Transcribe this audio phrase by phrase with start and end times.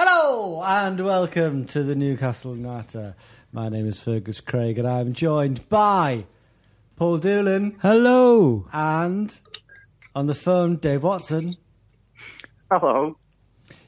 [0.00, 3.16] Hello and welcome to the Newcastle Natter.
[3.50, 6.26] My name is Fergus Craig and I'm joined by
[6.94, 8.68] Paul Doolan Hello.
[8.72, 9.36] and
[10.14, 11.56] on the phone Dave Watson.
[12.70, 13.18] Hello.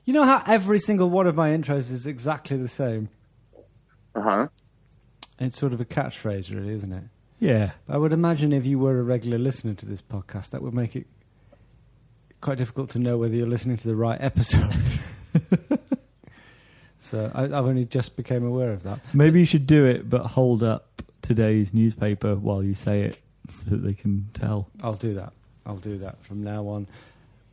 [0.04, 3.08] You know how every single one of my intros is exactly the same?
[4.16, 4.48] Uh huh.
[5.38, 7.04] It's sort of a catchphrase, really, isn't it?
[7.38, 7.70] Yeah.
[7.88, 10.96] I would imagine if you were a regular listener to this podcast, that would make
[10.96, 11.06] it
[12.40, 14.74] quite difficult to know whether you're listening to the right episode.
[17.00, 19.00] so I, I've only just became aware of that.
[19.14, 23.70] Maybe you should do it, but hold up today's newspaper while you say it so
[23.70, 24.68] that they can tell.
[24.82, 25.32] I'll do that.
[25.66, 26.86] I'll do that from now on.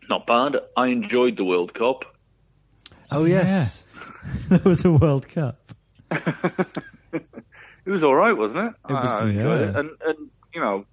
[0.09, 0.57] Not bad.
[0.75, 2.03] I enjoyed the World Cup.
[3.11, 3.85] Oh, yes.
[4.49, 5.73] there was a World Cup.
[7.83, 8.73] It was all right, wasn't it?
[8.89, 9.69] It was- I enjoyed yeah.
[9.69, 9.75] it.
[9.75, 10.85] And, and, you know,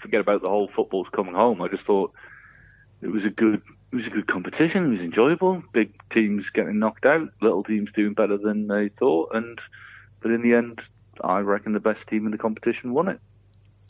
[0.00, 1.62] forget about the whole football's coming home.
[1.62, 2.12] I just thought
[3.00, 4.84] it was a good it was a good competition.
[4.84, 5.62] It was enjoyable.
[5.72, 9.58] Big teams getting knocked out, little teams doing better than they thought, and
[10.20, 10.80] but in the end,
[11.22, 13.20] I reckon the best team in the competition won it.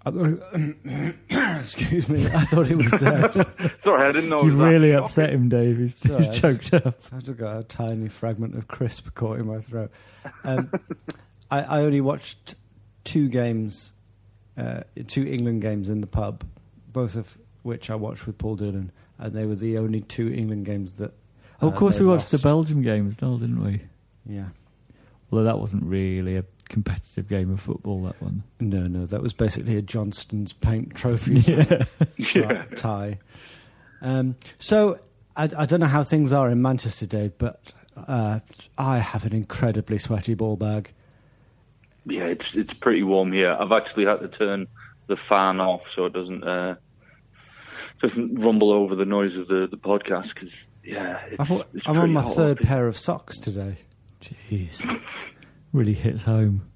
[0.04, 1.16] I thought it-
[1.60, 2.24] excuse me.
[2.26, 2.92] I thought it was.
[3.02, 3.44] Uh,
[3.82, 4.38] Sorry, I didn't know.
[4.40, 5.04] it You was that really shocking.
[5.04, 5.76] upset him, Dave.
[5.78, 6.98] He's, Sorry, he's I choked up.
[7.12, 9.90] I've just got a tiny fragment of crisp caught in my throat.
[10.44, 10.70] Um,
[11.50, 12.54] I, I only watched
[13.04, 13.92] two games,
[14.56, 16.44] uh, two England games in the pub,
[16.92, 20.64] both of which I watched with Paul Doolan, and they were the only two England
[20.64, 21.12] games that.
[21.60, 22.42] Oh, of uh, course, they we watched lost.
[22.42, 23.82] the Belgium game as well, didn't we?
[24.26, 24.46] Yeah.
[25.30, 28.42] Although that wasn't really a competitive game of football, that one.
[28.58, 31.84] No, no, that was basically a Johnstone's paint trophy Yeah.
[32.18, 32.64] Yeah.
[32.74, 33.18] tie.
[34.02, 34.98] Um, so
[35.36, 38.40] I, I don't know how things are in Manchester, Dave, but uh,
[38.78, 40.92] I have an incredibly sweaty ball bag.
[42.06, 43.56] Yeah, it's it's pretty warm here.
[43.58, 44.66] I've actually had to turn
[45.06, 46.76] the fan off so it doesn't uh,
[48.00, 50.34] doesn't rumble over the noise of the, the podcast.
[50.34, 53.76] Because yeah, it's, I thought, it's I'm on my hot third pair of socks today.
[54.20, 55.00] Jeez.
[55.72, 56.66] really hits home.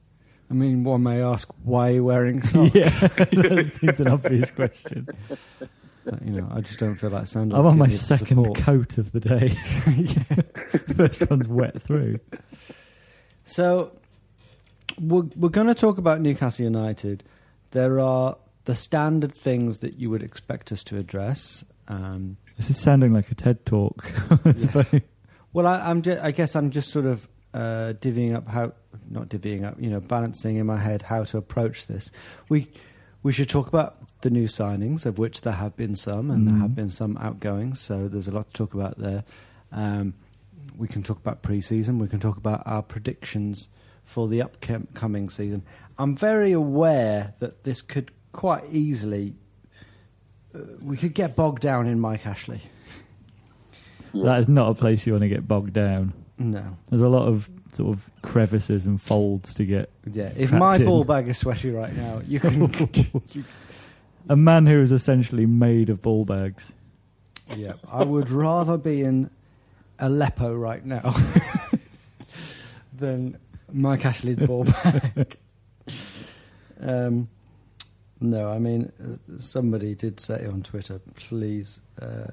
[0.50, 2.75] I mean, one may ask, why are you wearing socks?
[2.75, 5.09] Yeah, that seems an obvious question.
[6.05, 7.59] But, you know, I just don't feel like sandals.
[7.59, 8.59] I'm on my second support.
[8.59, 9.49] coat of the day.
[10.97, 12.21] First one's wet through.
[13.44, 13.93] So
[15.00, 17.25] we're, we're going to talk about Newcastle United.
[17.70, 18.37] There are
[18.67, 21.64] the standard things that you would expect us to address.
[21.88, 24.11] Um, This is sounding like a TED talk.
[24.44, 24.94] Yes.
[25.55, 28.72] well, I, I'm ju- I guess I'm just sort of uh, divvying up how,
[29.08, 32.10] not divvying up, you know, balancing in my head how to approach this.
[32.50, 32.68] We
[33.22, 36.54] we should talk about the new signings, of which there have been some, and there
[36.54, 36.60] Mhm.
[36.60, 37.80] have been some outgoings.
[37.80, 39.24] So there's a lot to talk about there.
[39.72, 40.12] Um,
[40.76, 41.98] we can talk about pre-season.
[41.98, 43.68] We can talk about our predictions
[44.04, 45.62] for the upcoming season.
[45.98, 49.34] I'm very aware that this could quite easily.
[50.54, 52.60] Uh, we could get bogged down in Mike Ashley.
[54.12, 56.12] That is not a place you want to get bogged down.
[56.38, 56.76] No.
[56.90, 59.90] There's a lot of sort of crevices and folds to get.
[60.10, 60.32] Yeah.
[60.36, 60.84] If my in.
[60.84, 62.62] ball bag is sweaty right now, you can.
[63.32, 63.44] you,
[64.28, 66.72] A man who is essentially made of ball bags.
[67.56, 67.75] yeah.
[67.90, 69.31] I would rather be in
[70.00, 71.14] Aleppo right now
[72.96, 73.38] than
[73.72, 75.37] Mike Ashley's ball bag.
[76.80, 77.28] um,
[78.20, 81.80] no, I mean, uh, somebody did say on Twitter, please.
[82.00, 82.28] Uh,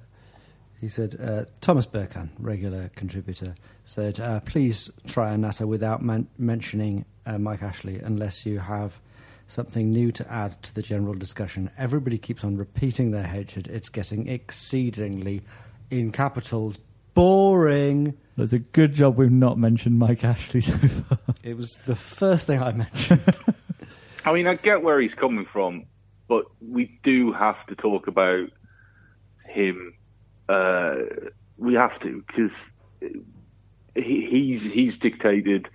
[0.82, 3.54] he said, uh, Thomas Burkhan, regular contributor,
[3.86, 9.00] said, uh, please try a natter without man- mentioning uh, Mike Ashley unless you have
[9.46, 11.70] something new to add to the general discussion.
[11.78, 13.68] Everybody keeps on repeating their hatred.
[13.68, 15.44] It's getting exceedingly,
[15.92, 16.80] in capitals,
[17.14, 18.18] boring.
[18.36, 21.20] There's a good job we've not mentioned Mike Ashley so far.
[21.44, 23.22] It was the first thing I mentioned.
[24.26, 25.86] I mean, I get where he's coming from,
[26.28, 28.50] but we do have to talk about
[29.46, 29.94] him.
[30.52, 30.96] Uh,
[31.58, 32.54] we have to because
[33.96, 35.70] he, he's he's dictated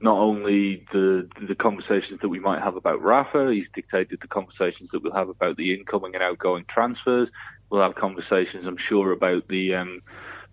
[0.00, 4.90] not only the the conversations that we might have about Rafa, he's dictated the conversations
[4.90, 7.30] that we'll have about the incoming and outgoing transfers.
[7.70, 10.02] We'll have conversations, I'm sure, about the um,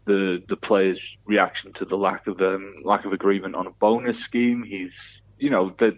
[0.05, 4.19] the the players' reaction to the lack of um, lack of agreement on a bonus
[4.19, 4.63] scheme.
[4.63, 5.95] He's you know that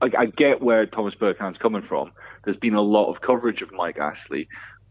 [0.00, 2.12] I, I get where Thomas Burkhand's coming from.
[2.44, 4.48] There's been a lot of coverage of Mike Ashley,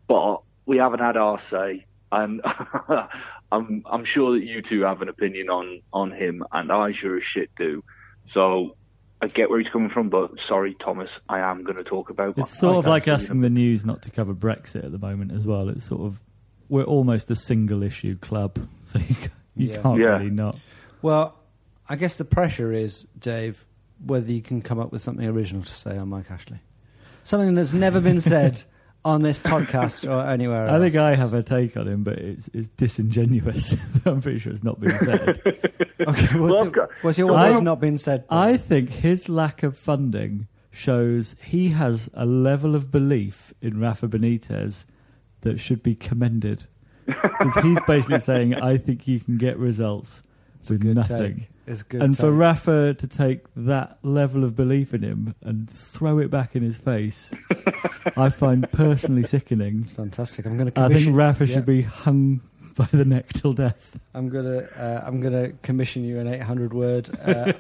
[0.08, 0.42] but
[0.72, 2.42] we haven't had our say, and
[3.52, 7.18] I'm I'm sure that you two have an opinion on on him, and I sure
[7.18, 7.84] as shit do.
[8.26, 8.78] So
[9.22, 12.38] I get where he's coming from, but sorry, Thomas, I am going to talk about.
[12.38, 13.14] It's sort of like Ashley.
[13.26, 15.68] asking the news not to cover Brexit at the moment as well.
[15.68, 16.20] It's sort of
[16.70, 19.16] we're almost a single issue club, so you,
[19.58, 19.82] you Yeah.
[19.82, 20.08] can't Yeah.
[20.18, 20.58] really not.
[21.02, 21.38] Well,
[21.90, 23.66] I guess the pressure is, Dave,
[24.06, 26.60] whether you can come up with something original to say on Mike Ashley.
[27.24, 28.64] Something that's never been said
[29.04, 30.72] on this podcast or anywhere else.
[30.76, 33.76] I think I have a take on him, but it's, it's disingenuous.
[34.06, 35.42] I'm pretty sure it's not been said.
[36.02, 38.24] Okay, Well, what's, I've got- what's your I- one that's not been said?
[38.30, 44.08] I think his lack of funding shows he has a level of belief in Rafa
[44.08, 44.86] Benitez
[45.42, 46.66] that should be commended.
[47.08, 50.24] 'Cause he's basically saying, I think you can get results
[50.70, 51.36] with good nothing.
[51.38, 51.50] take.
[51.68, 52.02] It's good.
[52.02, 52.32] and for.
[52.32, 56.78] Rafa to take that level of belief in him and throw it back in his
[56.78, 57.32] face,
[58.18, 59.82] I find personally sickening.
[59.82, 60.46] It's fantastic.
[60.46, 60.82] I'm going to.
[60.82, 61.54] I think Rafa yeah.
[61.56, 62.42] should be hung
[62.76, 64.00] by the neck till death.
[64.14, 64.68] I'm gonna.
[64.76, 67.54] Uh, I'm gonna commission you an 800 word uh,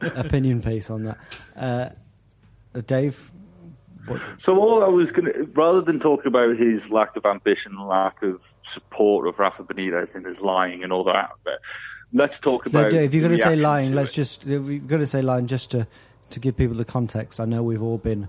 [0.00, 1.18] opinion piece on that.
[1.56, 1.88] Uh,
[2.74, 3.30] uh, Dave,
[4.06, 7.78] what, So all I was going to, rather than talk about his lack of ambition,
[7.86, 11.60] lack of support of Rafa Benitez and his lying and all that, but
[12.12, 12.90] let's talk about.
[12.90, 14.14] Dave, if you're going to say lying, to let's it.
[14.14, 14.44] just.
[14.44, 15.86] We've got to say lying just to
[16.30, 17.40] to give people the context.
[17.40, 18.28] I know we've all been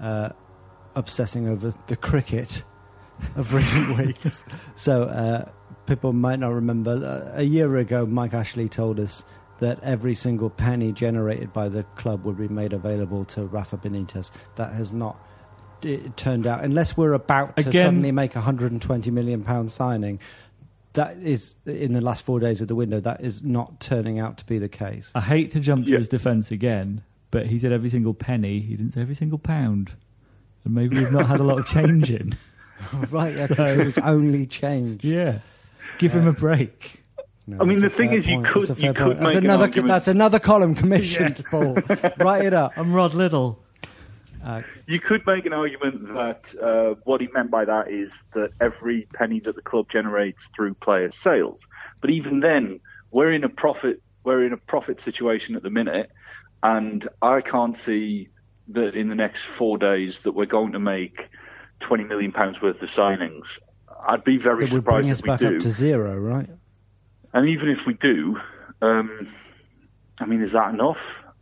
[0.00, 0.30] uh,
[0.94, 2.64] obsessing over the cricket
[3.36, 4.44] of recent weeks,
[4.74, 5.48] so uh,
[5.86, 6.92] people might not remember.
[7.34, 9.24] Uh, a year ago, Mike Ashley told us
[9.60, 14.30] that every single penny generated by the club would be made available to Rafa Benitez.
[14.56, 15.16] That has not.
[15.82, 20.18] It turned out, unless we're about to Again- suddenly make a 120 million pound signing,
[20.98, 23.00] that is in the last four days of the window.
[23.00, 25.10] That is not turning out to be the case.
[25.14, 25.98] I hate to jump to Yeah.
[25.98, 28.60] his defence again, but he said every single penny.
[28.60, 29.92] He didn't say every single pound.
[30.64, 32.36] And maybe we've not had a lot of change in.
[33.10, 35.04] right, yeah, 'cause it was only change.
[35.04, 35.38] Yeah.
[35.98, 37.02] Give him a break.
[37.46, 39.20] No, I mean, the thing fair is you could- That's you fair could point.
[39.20, 39.82] That's make an another.
[39.82, 41.74] That's another column commissioned, Paul.
[42.18, 42.72] Write it up.
[42.76, 43.58] I'm Rod Liddle.
[44.44, 48.50] Uh, You could make an argument that uh, what he meant by that is that
[48.60, 51.66] every penny that the club generates through player sales.
[52.00, 52.80] But even then,
[53.10, 54.02] we're in a profit.
[54.24, 56.10] We're in a profit situation at the minute,
[56.62, 58.28] and I can't see
[58.68, 61.28] that in the next four days that we're going to make
[61.80, 63.58] twenty million pounds worth of signings.
[64.06, 65.56] I'd be very it would surprised bring us if we back do.
[65.56, 66.50] up to zero, right?
[67.32, 68.38] And even if we do,
[68.82, 69.28] um,
[70.18, 70.98] I mean, is that enough?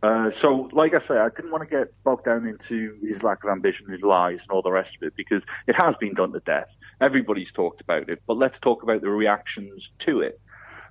[0.07, 3.43] Uh, so, like I say, I didn't want to get bogged down into his lack
[3.43, 6.31] of ambition, his lies, and all the rest of it because it has been done
[6.31, 6.69] to death.
[7.01, 10.39] Everybody's talked about it, but let's talk about the reactions to it.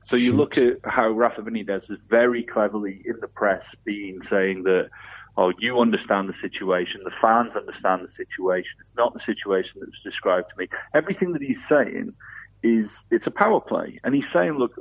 [0.03, 0.37] So you Shoot.
[0.37, 4.91] look at how Rafa Benitez is very cleverly in the press being saying that,
[5.39, 8.77] oh, you understand the situation, the fans understand the situation.
[8.83, 10.69] It's not the situation that was described to me.
[10.93, 12.13] Everything that he's saying
[12.63, 14.73] is it's a power play, and he's saying, look,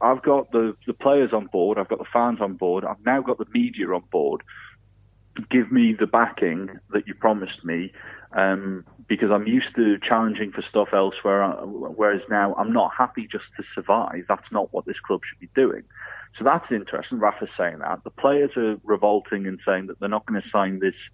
[0.00, 3.20] I've got the the players on board, I've got the fans on board, I've now
[3.22, 4.42] got the media on board.
[5.50, 7.92] Give me the backing that you promised me,
[8.32, 11.44] um, because I'm used to challenging for stuff elsewhere.
[11.44, 14.24] uh, Whereas now I'm not happy just to survive.
[14.26, 15.82] That's not what this club should be doing.
[16.32, 17.20] So that's interesting.
[17.20, 20.80] Rafa's saying that the players are revolting and saying that they're not going to sign
[20.80, 21.08] this.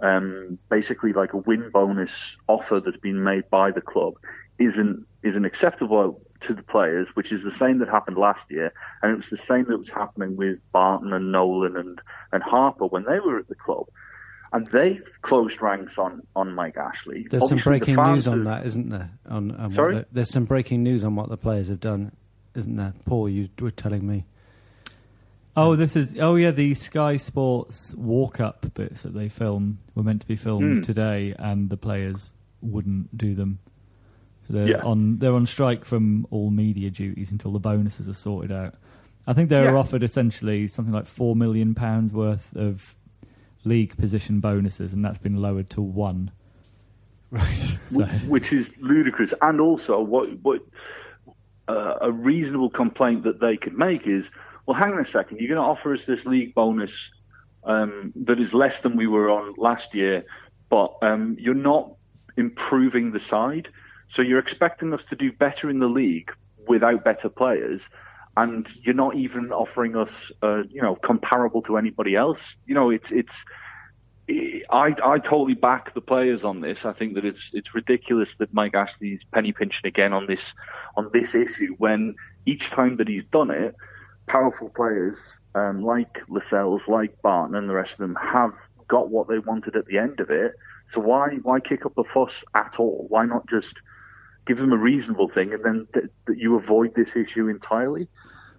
[0.00, 4.14] Um, basically, like a win bonus offer that's been made by the club
[4.58, 8.72] isn't isn't acceptable to the players, which is the same that happened last year,
[9.02, 12.00] and it was the same that was happening with Barton and Nolan and,
[12.32, 13.86] and Harper when they were at the club.
[14.52, 17.26] And they've closed ranks on, on Mike Ashley.
[17.30, 19.10] There's Obviously, some breaking fans news on that, isn't there?
[19.28, 19.94] On, on Sorry?
[19.96, 22.12] the- there's some breaking news on what the players have done,
[22.54, 22.94] isn't there?
[23.04, 24.24] Paul, you were telling me.
[25.56, 30.04] Oh, this is oh yeah, the Sky Sports walk up bits that they film were
[30.04, 30.82] meant to be filmed Hmm.
[30.82, 32.30] today, and the players
[32.62, 33.58] wouldn't do them.
[34.48, 34.82] So they're Yeah.
[34.82, 38.74] on they're on strike from all media duties until the bonuses are sorted out.
[39.26, 39.76] I think they were Yeah.
[39.76, 42.96] offered essentially something like four million pounds worth of
[43.64, 46.30] league position bonuses, and that's been lowered to one.
[47.30, 47.44] Right.
[47.90, 49.32] So which is ludicrous.
[49.42, 50.60] And also, what what
[51.68, 54.30] uh, a reasonable complaint that they could make is,
[54.66, 57.10] well, hang on a second, you're going to offer us this league bonus
[57.64, 60.24] um, that is less than we were on last year,
[60.70, 61.92] but um, you're not
[62.38, 63.68] improving the side,
[64.08, 66.32] so you're expecting us to do better in the league
[66.66, 67.88] without better players.
[68.36, 72.56] And you're not even offering us, uh, you know, comparable to anybody else.
[72.66, 73.34] You know, it's it's
[74.70, 76.84] I, I totally back the players on this.
[76.84, 80.54] I think that it's it's ridiculous that Mike Ashley's penny pinching again on this
[80.96, 82.14] on this issue when
[82.46, 83.74] each time that he's done it,
[84.26, 85.16] powerful players
[85.54, 88.52] um, like Lascelles, like Barton, and the rest of them have
[88.86, 90.52] got what they wanted at the end of it.
[90.90, 93.06] So why why kick up a fuss at all?
[93.08, 93.80] Why not just
[94.48, 98.08] give them a reasonable thing and then th- that you avoid this issue entirely?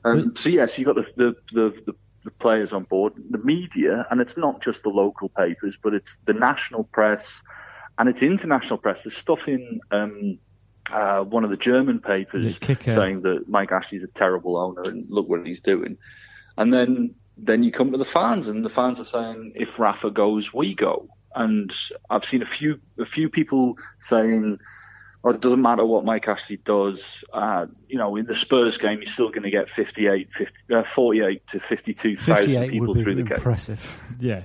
[0.05, 1.93] Um, so yes, you've got the the, the the
[2.23, 6.17] the players on board, the media, and it's not just the local papers, but it's
[6.25, 7.41] the national press
[7.97, 9.03] and it's international press.
[9.03, 10.39] There's stuff in um,
[10.91, 12.57] uh, one of the German papers
[12.95, 15.97] saying that Mike Ashley's a terrible owner and look what he's doing.
[16.57, 20.11] And then then you come to the fans, and the fans are saying, if Rafa
[20.11, 21.07] goes, we go.
[21.33, 21.71] And
[22.09, 24.59] I've seen a few a few people saying,
[25.23, 27.03] oh, it doesn't matter what Mike Ashley does.
[27.33, 30.83] Uh, you know, in the Spurs game, you're still going to get 58, 50, uh,
[30.83, 33.33] 48 to 52,000 58 people would be through the game.
[33.33, 33.99] impressive.
[34.19, 34.43] yeah,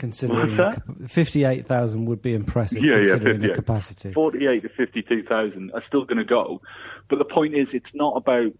[0.00, 0.82] Considering What's that?
[1.10, 4.12] 58,000 would be impressive Yeah, yeah, considering the capacity.
[4.12, 6.62] 48 to 52,000 are still going to go.
[7.08, 8.54] But the point is, it's not about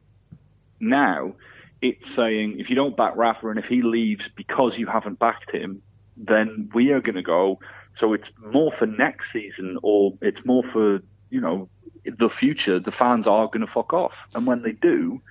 [0.80, 1.32] now.
[1.80, 5.50] It's saying if you don't back Rafa and if he leaves because you haven't backed
[5.50, 5.80] him,
[6.14, 7.58] then we are going to go.
[7.94, 11.68] So it's more for next season or it's more for, you know,
[12.04, 12.78] the future.
[12.80, 14.14] The fans are going to fuck off.
[14.34, 15.22] And when they do,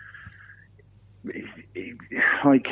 [2.43, 2.71] like,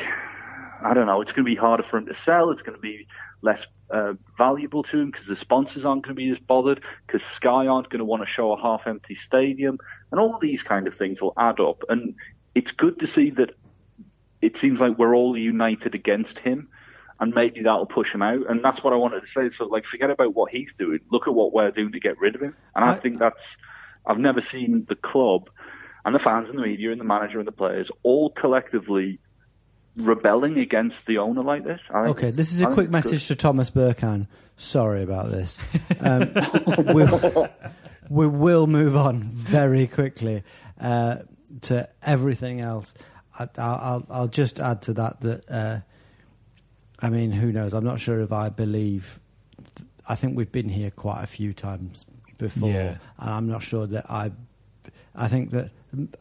[0.82, 2.52] I don't know, it's going to be harder for him to sell.
[2.52, 3.08] It's going to be
[3.42, 7.24] less uh, valuable to him because the sponsors aren't going to be as bothered because
[7.24, 9.78] Sky aren't going to want to show a half-empty stadium,
[10.12, 11.84] and all these kind of things will add up.
[11.90, 12.16] And
[12.56, 13.52] it's good to see that
[14.42, 16.70] it seems like we're all united against him,
[17.20, 18.50] and maybe that'll push him out.
[18.50, 19.50] And that's what I wanted to say.
[19.50, 21.00] So, like, forget about what he's doing.
[21.12, 22.56] Look at what we're doing to get rid of him.
[22.76, 23.56] And I, I- think that's.
[24.06, 25.50] I've never seen the club
[26.06, 29.20] and the fans and the media and the manager and the players all collectively
[29.98, 31.82] rebelling against the owner like this.
[31.94, 32.92] Okay, this is a quick it's good.
[32.92, 34.28] message to Thomas Burkhan.
[34.56, 35.58] Sorry about this.
[36.00, 36.32] Um,
[36.94, 37.50] we'll,
[38.10, 40.44] we will move on very quickly
[40.80, 41.18] uh,
[41.62, 42.94] to everything else.
[43.38, 45.80] I, I'll, I'll, I'll just add to that that, uh,
[47.00, 47.74] I mean, who knows?
[47.74, 49.20] I'm not sure if I believe.
[50.08, 52.06] I think we've been here quite a few times
[52.38, 52.98] before, Yeah.
[53.20, 54.32] and I'm not sure that I.
[55.16, 55.72] I think that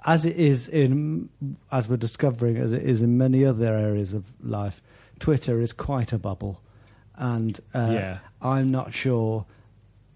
[0.06, 1.28] as it is in,
[1.70, 4.82] as we're discovering, as it is in many other areas of life,
[5.20, 6.62] Twitter is quite a bubble,
[7.16, 8.18] and uh, Yeah.
[8.40, 9.44] I'm not sure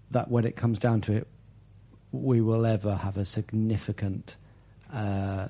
[0.09, 1.27] that when it comes down to it,
[2.11, 4.35] we will ever have a significant.
[4.91, 5.47] Uh,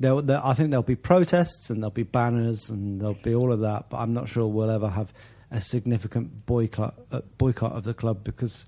[0.00, 3.52] there, there, I think there'll be protests and there'll be banners and there'll be all
[3.52, 5.12] of that, but I'm not sure we'll ever have
[5.50, 8.66] a significant boycott uh, boycott of the club because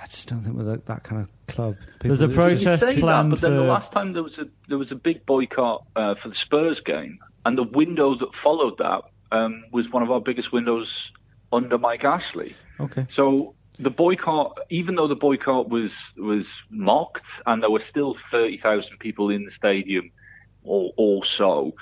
[0.00, 1.76] I just don't think we're that, that kind of club.
[2.00, 4.22] There's a People- it's just- protest say planned that, but then the last time there
[4.22, 8.14] was a there was a big boycott uh, for the Spurs game, and the window
[8.16, 11.10] that followed that um, was one of our biggest windows
[11.52, 12.54] under Mike Ashley.
[12.80, 13.06] Okay.
[13.10, 18.58] So the boycott, even though the boycott was was mocked, and there were still thirty
[18.58, 20.10] thousand people in the stadium,
[20.64, 21.74] or, or so,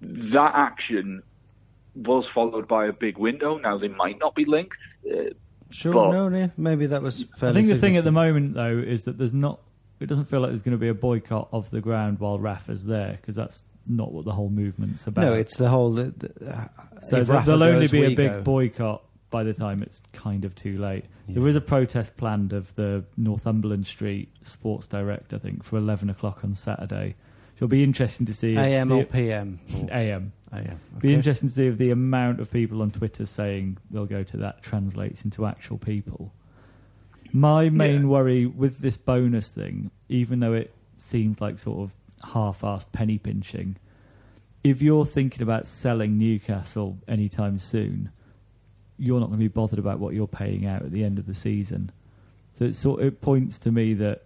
[0.00, 1.22] that action
[1.94, 3.58] was followed by a big window.
[3.58, 4.76] Now they might not be linked.
[5.10, 5.30] Uh,
[5.70, 8.78] Sure, But- no, no, maybe that was I think the thing at the moment though
[8.78, 9.60] is that there's not.
[9.98, 12.84] It doesn't feel like there's going to be a boycott of the ground while Rafa's
[12.84, 15.22] there because that's not what the whole movement's about.
[15.24, 15.90] No, it's the whole.
[15.90, 16.68] The, the, uh,
[17.02, 18.42] so if there, there'll only be a big go.
[18.42, 21.04] boycott by the time it's kind of too late.
[21.26, 21.34] Yeah.
[21.36, 26.10] There is a protest planned of the Northumberland Street Sports Direct, I think, for 11
[26.10, 27.16] o'clock on Saturday.
[27.56, 29.58] It'll be interesting to see AM the- or PM.
[29.82, 30.32] Or AM.
[30.52, 30.78] AM.
[31.00, 34.36] Be interesting to see if the amount of people on Twitter saying they'll go to
[34.38, 36.32] that translates into actual people.
[37.32, 38.08] My main Yeah.
[38.08, 41.92] worry with this bonus thing even though it seems like sort of
[42.32, 43.76] half-assed penny pinching.
[44.62, 48.10] If you're thinking about selling Newcastle anytime soon,
[48.98, 51.26] you're not going to be bothered about what you're paying out at the end of
[51.26, 51.90] the season.
[52.52, 54.22] So it sort it points to me that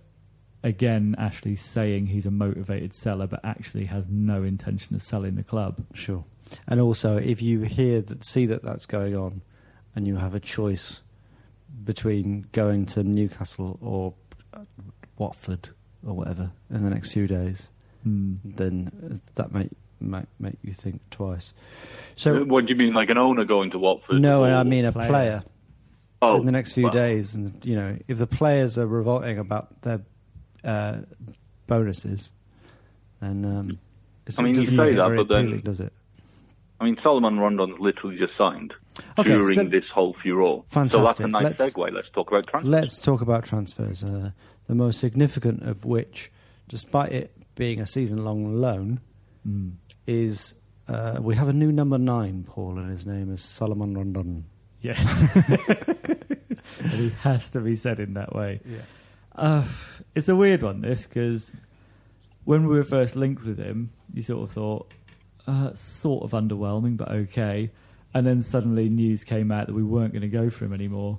[0.63, 5.43] again, Ashley's saying he's a motivated seller, but actually has no intention of selling the
[5.43, 5.77] club.
[5.95, 6.25] Sure.
[6.67, 9.43] And also, if you hear that, see that that's going on,
[9.95, 11.01] and you have a choice
[11.85, 14.15] between going to Newcastle or
[14.55, 14.61] uh,
[15.19, 15.69] Watford
[16.07, 17.71] or whatever in the next few days,
[18.03, 18.37] Hmm.
[18.45, 21.53] then uh, that might might make you think twice.
[22.17, 24.21] So what do you mean, like an owner going to Watford?
[24.23, 25.09] no, or- I mean a player.
[25.09, 25.43] player,
[26.23, 29.39] oh, in the next few well, days, and you know if the players are revolting
[29.39, 30.01] about their
[30.65, 30.99] uh,
[31.67, 32.33] bonuses,
[33.21, 33.79] then um,
[34.27, 35.93] it's, I mean, it you doesn't say that, but then- appealing, does it?
[36.81, 38.73] I mean, Solomon Rondon's literally just signed
[39.19, 40.65] Okay, during so- this whole furore.
[40.73, 41.27] So that's Fantastic.
[41.27, 41.93] a nice Let's- segue.
[41.93, 42.71] Let's talk about transfers.
[42.73, 44.03] Let's talk about transfers.
[44.03, 44.31] Uh,
[44.67, 46.31] the most significant of which,
[46.69, 49.01] despite it being a season-long loan,
[49.45, 49.71] Hmm.
[50.07, 50.55] is
[50.89, 54.47] uh, we have a new number nine, Paul, and his name is Solomon Rondon.
[54.81, 54.95] Yeah.
[56.79, 58.61] and he has to be said in that way.
[59.35, 59.65] Uh,
[60.15, 61.51] it's a weird one, this, because
[62.45, 64.93] when we were first linked with him, you sort of thought,
[65.47, 67.71] uh, sort of underwhelming, but okay.
[68.13, 71.19] And then suddenly news came out that we weren't going to go for him anymore.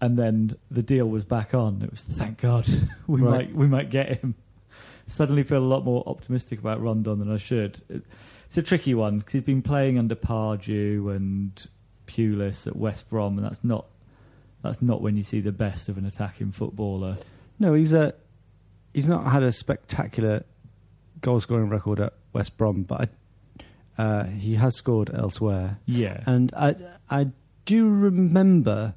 [0.00, 1.80] And then the deal was back on.
[1.82, 2.68] It was thank God
[3.06, 3.48] we Right.
[3.48, 4.34] might we might get him.
[5.08, 7.80] Suddenly feel a lot more optimistic about Rondon than I should.
[7.88, 8.04] It-
[8.46, 11.66] It's a tricky one because he's been playing under Pardew and
[12.06, 13.86] Pulis at West Brom, and that's not
[14.62, 17.16] that's not when you see the best of an attacking footballer.
[17.58, 18.14] No, he's a
[18.92, 20.44] he's not had a spectacular
[21.20, 23.08] goal-scoring record at West Brom, but
[23.98, 25.78] I, uh, he has scored elsewhere.
[25.86, 26.76] Yeah, And I,
[27.08, 27.28] I
[27.64, 28.94] do remember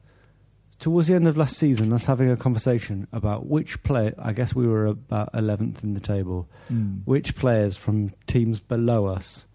[0.80, 4.14] towards the end of last season us having a conversation about which player.
[4.18, 6.48] I guess we were about eleventh in the table.
[6.72, 7.02] Mm.
[7.06, 9.48] Which players from teams below us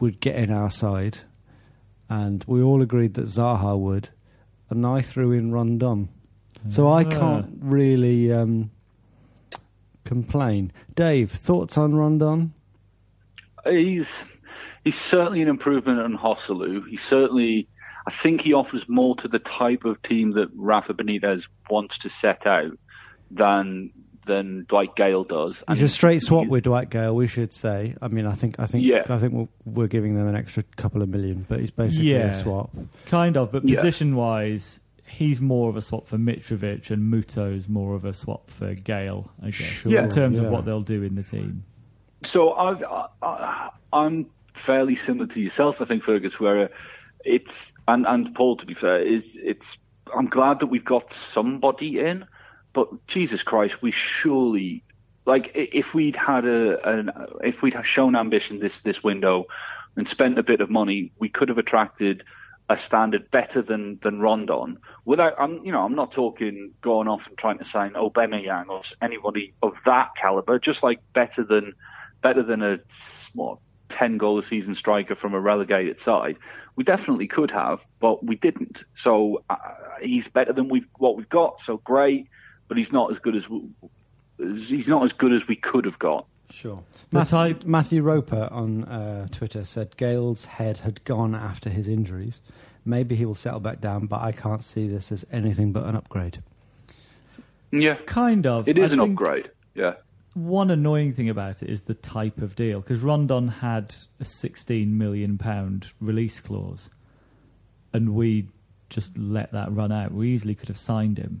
[0.00, 1.18] would get in our side,
[2.08, 4.10] and we all agreed that Zaha would,
[4.70, 6.08] and I threw in Rondon.
[6.68, 7.10] So I Ah.
[7.10, 8.70] can't really um,
[10.04, 10.72] complain.
[10.94, 12.52] Dave, thoughts on Rondon?
[13.68, 14.24] He's
[14.84, 16.88] he's certainly an improvement on Joselu.
[16.88, 17.68] He certainly,
[18.06, 22.08] I think he offers more to the type of team that Rafa Benitez wants to
[22.08, 22.72] set out
[23.30, 23.90] than
[24.24, 25.64] than Dwight Gayle does.
[25.66, 27.96] And He's a straight swap he- with Dwight Gayle, we should say.
[28.00, 29.02] I mean, I think, I think, Yeah.
[29.08, 32.26] I think we're, we're giving them an extra couple of million, but he's basically Yeah.
[32.28, 32.70] a swap.
[33.06, 33.74] kind of, but Yeah.
[33.74, 34.78] position wise,
[35.12, 39.30] he's more of a swap for Mitrovic, and Muto's more of a swap for Gayle.
[39.40, 40.46] I guess Sure, in terms yeah.
[40.46, 41.64] of what they'll do in the team.
[42.24, 46.40] So I've, I, I, I'm fairly similar to yourself, I think, Fergus.
[46.40, 46.68] Where uh,
[47.24, 49.78] it's and and Paul, to be fair, is it's.
[50.14, 52.26] I'm glad that we've got somebody in,
[52.72, 54.84] but Jesus Christ, we surely
[55.24, 57.10] like if we'd had a an
[57.42, 59.46] if we'd have shown ambition this this window
[59.96, 62.24] and spent a bit of money, we could have attracted
[62.72, 64.78] a standard better than than Rondon.
[65.04, 68.82] Without, I'm you know, I'm not talking going off and trying to sign Aubameyang or
[69.00, 70.58] anybody of that caliber.
[70.58, 71.74] Just like better than
[72.22, 72.80] better than a
[73.34, 73.58] what
[73.88, 76.38] ten goal a season striker from a relegated side.
[76.74, 78.84] We definitely could have, but we didn't.
[78.94, 79.56] So uh,
[80.00, 81.60] he's better than we've what we've got.
[81.60, 82.28] So great,
[82.68, 83.68] but he's not as good as we,
[84.38, 86.26] he's not as good as we could have got.
[86.52, 86.82] Sure.
[87.10, 92.40] Matthew, Matthew Roper on uh, Twitter said Gayle's head had gone after his injuries.
[92.84, 95.96] Maybe he will settle back down, but I can't see this as anything but an
[95.96, 96.42] upgrade.
[97.70, 98.68] Yeah, Kind of.
[98.68, 99.50] it is I an upgrade.
[99.74, 99.94] Yeah.
[100.34, 104.96] One annoying thing about it is the type of deal because Rondon had a 16
[104.98, 106.90] million pound release clause,
[107.94, 108.48] and we
[108.90, 110.12] just let that run out.
[110.12, 111.40] We easily could have signed him.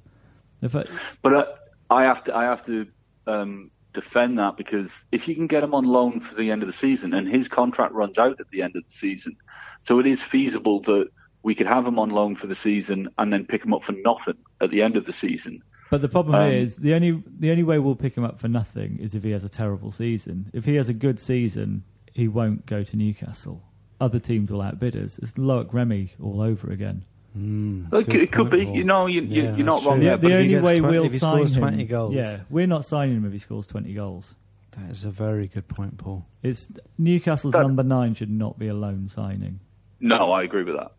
[0.62, 0.84] If I,
[1.20, 1.46] But uh,
[1.90, 2.86] I have to, I have to
[3.26, 6.66] um, defend that because if you can get him on loan for the end of
[6.66, 9.36] the season, and his contract runs out at the end of the season,
[9.84, 11.08] so it is feasible that
[11.42, 13.92] we could have him on loan for the season and then pick him up for
[14.04, 15.62] nothing at the end of the season.
[15.90, 18.48] But the problem Um, is the only the only way we'll pick him up for
[18.48, 20.50] nothing is if he has a terrible season.
[20.52, 21.82] If he has a good season,
[22.14, 23.62] he won't go to Newcastle.
[24.00, 25.18] Other teams will outbid us.
[25.18, 27.04] It's Loic Remy all over again.
[27.34, 28.74] It, Good it could be, Paul.
[28.76, 30.04] you know, you, you, Yeah, you're not that's wrong true.
[30.08, 30.16] there.
[30.18, 32.14] the but if only way 20 we'll if he sign scores him, 20 goals.
[32.14, 34.34] yeah, we're not signing him if he scores twenty goals.
[34.72, 36.26] That is a very good point, Paul.
[36.42, 39.60] It's Newcastle's That- number nine should not be a loan signing.
[40.00, 40.92] no, I agree with that.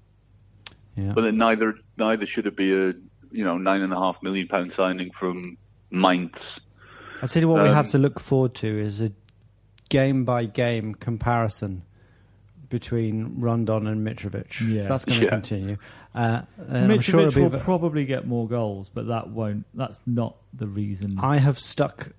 [0.96, 1.12] Yeah.
[1.14, 2.94] But then neither neither should it be a
[3.32, 5.58] you know nine and a half million pound signing from
[5.92, 6.60] Mainz.
[7.22, 9.12] I'd say what we Um, have to look forward to is a
[9.90, 11.84] game by game comparison
[12.74, 14.60] between Rondon and Mitrovic.
[14.68, 14.88] Yeah.
[14.88, 15.30] That's going to Yeah.
[15.30, 15.78] continue.
[16.16, 19.66] Uh, and I'm Mitrovic sure it'll v- probably get more goals, but that won't.
[19.76, 21.20] That's not the reason.
[21.22, 22.10] I have stuck.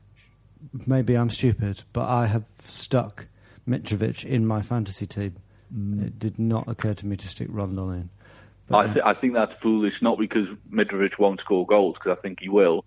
[0.87, 3.27] Maybe I'm stupid, but I have stuck
[3.69, 5.35] Mitrovic in my fantasy team.
[5.77, 6.07] Mm.
[6.07, 8.11] It did not occur to me to stick Rondon in.
[8.69, 12.21] But, I, th- I think that's foolish, not because Mitrovic won't score goals, because I
[12.23, 12.85] think he will,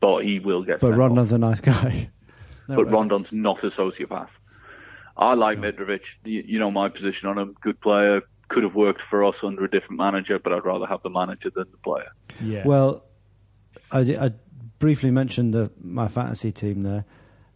[0.00, 0.98] but he will get but sent off.
[0.98, 2.10] Rondon's a nice guy.
[2.66, 4.30] but Rondon's not a sociopath.
[5.18, 6.16] I like Mitrovic.
[6.24, 7.54] You, you know my position on him.
[7.60, 8.22] Good player.
[8.48, 11.50] Could have worked for us under a different manager, but I'd rather have the manager
[11.50, 12.10] than the player.
[12.40, 12.66] yeah.
[12.66, 13.04] Well,
[13.90, 14.32] I, I
[14.78, 17.04] briefly mentioned the, my fantasy team there.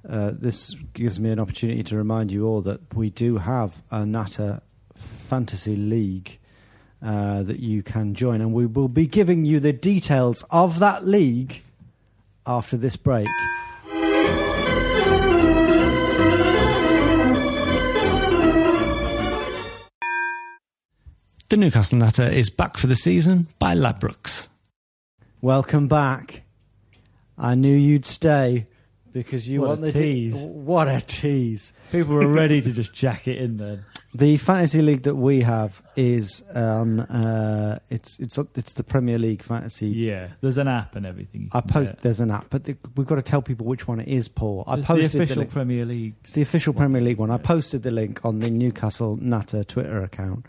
[0.09, 4.05] Uh, this gives me an opportunity to remind you all that we do have a
[4.05, 4.61] Natter
[4.96, 6.38] Fantasy League
[7.01, 11.07] uh, that you can join, and we will be giving you the details of that
[11.07, 11.62] league
[12.46, 13.29] after this break.
[21.53, 24.49] The Newcastle Natter is back for the season by Ladbrokes.
[25.43, 26.45] Welcome back.
[27.37, 28.69] I knew you'd stay
[29.12, 30.43] because you What want a the te- tease.
[30.45, 31.75] what a tease!
[31.91, 33.85] People were ready to just jack it in then.
[34.15, 39.43] The fantasy league that we have is um, uh, it's it's it's the Premier League
[39.43, 39.88] fantasy.
[39.88, 41.49] Yeah, there's an app and everything.
[41.53, 41.87] I can post.
[41.93, 42.01] get.
[42.01, 44.29] There's an app, but the, we've got to tell people which one it is.
[44.29, 45.51] Paul, I It's posted the official link.
[45.51, 46.15] Premier League.
[46.25, 47.31] It's the official Premier League one.
[47.31, 50.45] I posted the link on the Newcastle Natter Twitter account.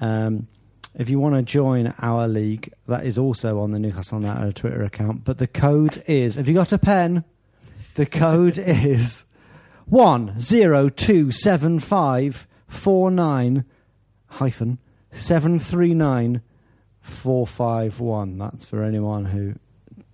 [0.00, 0.48] Um,
[0.94, 4.82] if you want to join our league, that is also on the Newcastle Natter Twitter
[4.82, 5.24] account.
[5.24, 6.34] But the code is.
[6.34, 7.24] Have you got a pen?
[7.94, 9.26] The code is
[9.86, 13.64] one zero two seven five four nine
[14.26, 14.78] hyphen
[15.12, 16.42] seven three nine
[17.00, 18.38] four five one.
[18.38, 19.54] That's for anyone who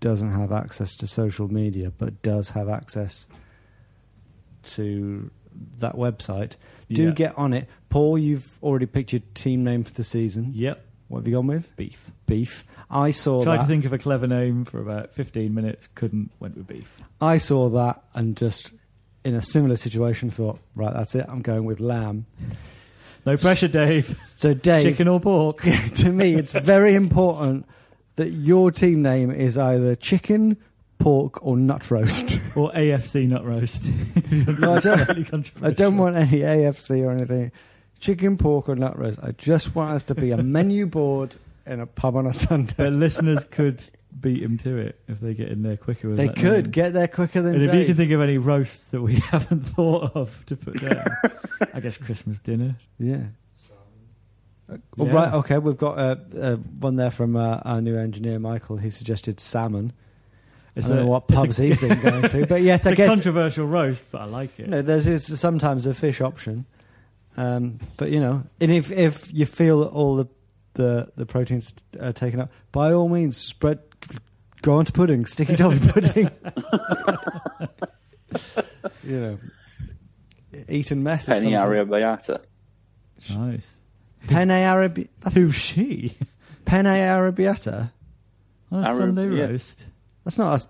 [0.01, 3.27] doesn't have access to social media but does have access
[4.63, 5.31] to
[5.79, 6.53] that website.
[6.91, 7.11] Do Yeah.
[7.13, 7.69] get on it.
[7.89, 10.53] Paul, you've already picked your team name for the season.
[10.55, 11.75] Yep, What have you gone with?
[11.77, 12.11] beef.
[12.27, 12.65] Beef.
[12.91, 13.63] I saw Tried that.
[13.63, 17.03] to think of a clever name for about 15 minutes, couldn't, went with beef.
[17.21, 18.73] I saw that and just
[19.25, 21.25] in a similar situation thought, right, that's it.
[21.29, 22.27] I'm going with lamb.
[23.27, 24.19] No pressure, Dave.
[24.37, 25.63] So Dave, Chicken or pork?
[25.95, 27.67] to me, it's very important
[28.17, 30.57] that your team name is either chicken,
[30.99, 32.41] pork, or nut roast.
[32.57, 33.85] or AFC nut roast.
[34.31, 37.53] No, I don't- I don't want any AFC or anything.
[38.01, 39.19] Chicken, pork, or nut roast.
[39.23, 42.75] I just want us to be a menu board in a pub on a Sunday.
[42.77, 43.83] But listeners could
[44.21, 46.15] beat him to it if they get in there quicker.
[46.15, 46.71] They could name.
[46.71, 49.63] get there quicker than And if you can think of any roasts that we haven't
[49.67, 51.07] thought of to put down,
[51.73, 52.77] I guess Christmas dinner.
[52.99, 53.23] Yeah.
[54.69, 54.77] Yeah.
[55.13, 58.79] Right, okay, we've got uh, uh, one there from uh, our new engineer, Michael.
[58.79, 59.93] He suggested salmon.
[60.77, 62.81] It's I don't a- know what it's a- pubs he's been going to, but yes,
[62.81, 64.65] It's I a guess controversial roast, but I like it.
[64.65, 66.67] you know, there's is sometimes a fish option.
[67.37, 70.27] Um, but you know, and if if you feel that all the
[70.75, 73.79] the, the proteins are taken up, by all means, spread.
[74.63, 76.31] Go on to pudding, sticky toffee pudding.
[79.05, 79.39] you know,
[80.69, 81.23] Eton mess.
[81.23, 82.41] is Penny sometimes- Arrabbiata.
[83.37, 83.81] Nice.
[84.27, 86.17] Penne arabi- that's Who's she?
[86.65, 87.91] penne arrabbiata.
[88.73, 89.45] On a Arab- Sunday yeah.
[89.45, 89.87] roast.
[90.25, 90.69] That's not a.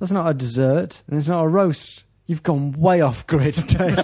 [0.00, 2.04] That's not a dessert, and it's not a roast.
[2.26, 3.98] You've gone way off grid, Dave.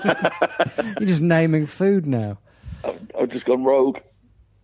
[0.98, 2.38] You're just naming food now.
[2.84, 3.98] I've, I've just gone rogue.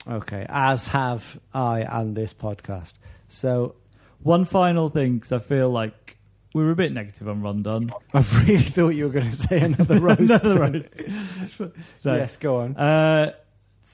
[0.09, 2.93] Okay, as have I and this podcast.
[3.29, 3.75] So
[4.21, 6.17] One final thing, because I feel like
[6.55, 7.91] we were a bit negative on Rondon.
[8.15, 10.21] I really thought you were going to say another roast.
[10.31, 10.89] Another roast.
[12.03, 12.77] So, Yes, go on.
[12.77, 13.33] Uh,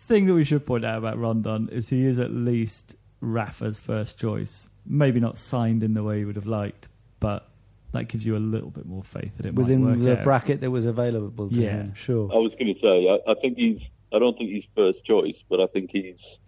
[0.06, 4.18] thing that we should point out about Rondon is he is at least Rafa's first
[4.18, 4.68] choice.
[4.84, 6.88] Maybe not signed in the way you would have liked,
[7.20, 7.48] but
[7.92, 10.24] that gives you a little bit more faith that it might Within the out.
[10.24, 11.70] bracket that was available to Yeah.
[11.70, 12.30] him, sure.
[12.32, 13.80] I was going to say, I, I think he's.
[14.14, 16.38] I don't think he's first choice, but I think he's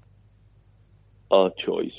[1.31, 1.99] our choice.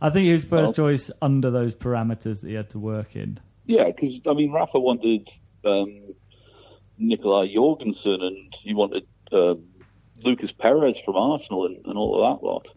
[0.00, 3.16] I think he was first Well- choice under those parameters that he had to work
[3.16, 3.38] in.
[3.66, 5.28] Yeah, because I mean, Rafa wanted
[5.64, 6.00] um,
[6.98, 9.64] Nikolai Jorgensen, and he wanted um,
[10.24, 12.68] Lucas Perez from Arsenal, and, and all of that lot.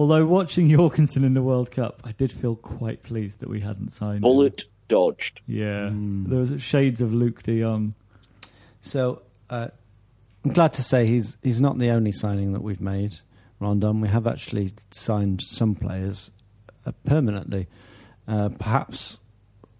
[0.00, 3.90] Although watching Jorgensen in the World Cup, I did feel quite pleased that we hadn't
[3.90, 4.22] signed him.
[4.22, 5.42] Bullet dodged.
[5.46, 7.92] Yeah, there was shades of Luuk De Jong.
[8.80, 9.68] So uh,
[10.42, 13.18] I'm glad to say he's he's not the only signing that we've made,
[13.58, 14.00] Rondon.
[14.00, 16.30] We have actually signed some players
[16.86, 17.66] uh, permanently.
[18.26, 19.18] Uh, perhaps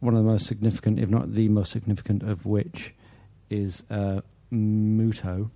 [0.00, 2.92] one of the most significant, if not the most significant, of which
[3.48, 4.20] is uh,
[4.52, 5.50] Muto.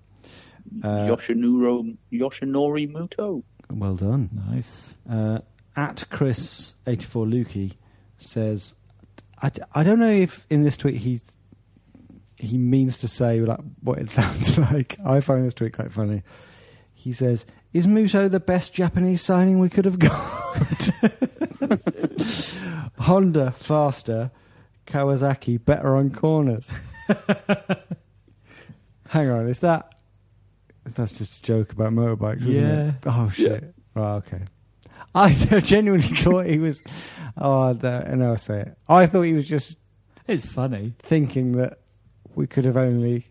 [0.83, 3.43] Uh, Yoshinuro, Yoshinori Muto.
[3.71, 4.31] Well done.
[4.51, 4.97] Nice.
[5.09, 5.39] Uh,
[5.77, 7.73] at Chris eighty four Lukey
[8.19, 8.75] says,
[9.43, 11.21] I, I don't know if in this tweet he
[12.37, 14.97] he means to say like what it sounds like.
[15.05, 16.23] I find this tweet quite funny.
[16.95, 20.91] He says, "Is Muto the best Japanese signing we could have got?"
[23.01, 24.31] Honda faster,
[24.87, 26.71] Kawasaki better on corners.
[29.09, 29.95] Hang on, is that?
[30.85, 32.89] That's just a joke about motorbikes, isn't Yeah.
[32.89, 32.95] it?
[33.07, 33.75] Oh shit!
[33.95, 34.43] Right, okay.
[35.15, 36.83] I genuinely thought he was.
[37.37, 38.79] Oh, the, no, I'll say it.
[38.89, 39.77] I thought he was just
[40.27, 40.95] It's funny.
[41.01, 41.79] thinking that
[42.35, 43.27] we could have only,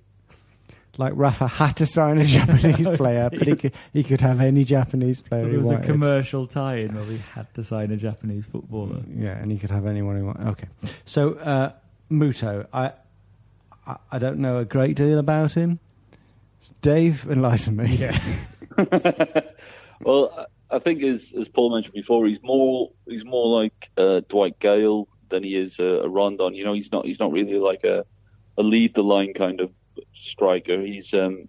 [0.97, 4.63] like Rafa had to sign a Japanese player, but he could he could have any
[4.63, 9.01] Japanese player he was a commercial tie-in where we had to sign a Japanese footballer.
[9.13, 10.47] Yeah, and he could have anyone he wanted.
[10.47, 10.67] Okay,
[11.05, 11.71] so uh,
[12.11, 12.93] Muto, I,
[13.85, 15.79] I I don't know a great deal about him.
[16.81, 17.95] Dave, enlighten me.
[17.95, 18.19] Yeah.
[20.03, 24.21] Well, I I think as as Paul mentioned before, he's more he's more like uh,
[24.27, 26.55] Dwight Gayle than he is a, a Rondon.
[26.55, 28.05] You know, he's not he's not really like a
[28.57, 29.71] a lead the line kind of
[30.13, 30.81] striker.
[30.81, 31.47] He's um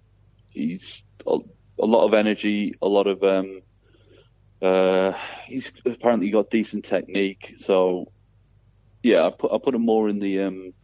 [0.50, 1.38] he's a,
[1.81, 3.62] a lot of energy, a lot of um
[4.61, 5.12] uh
[5.46, 7.55] he's apparently got decent technique.
[7.59, 8.12] So
[9.03, 10.74] yeah, I put I put him more in the um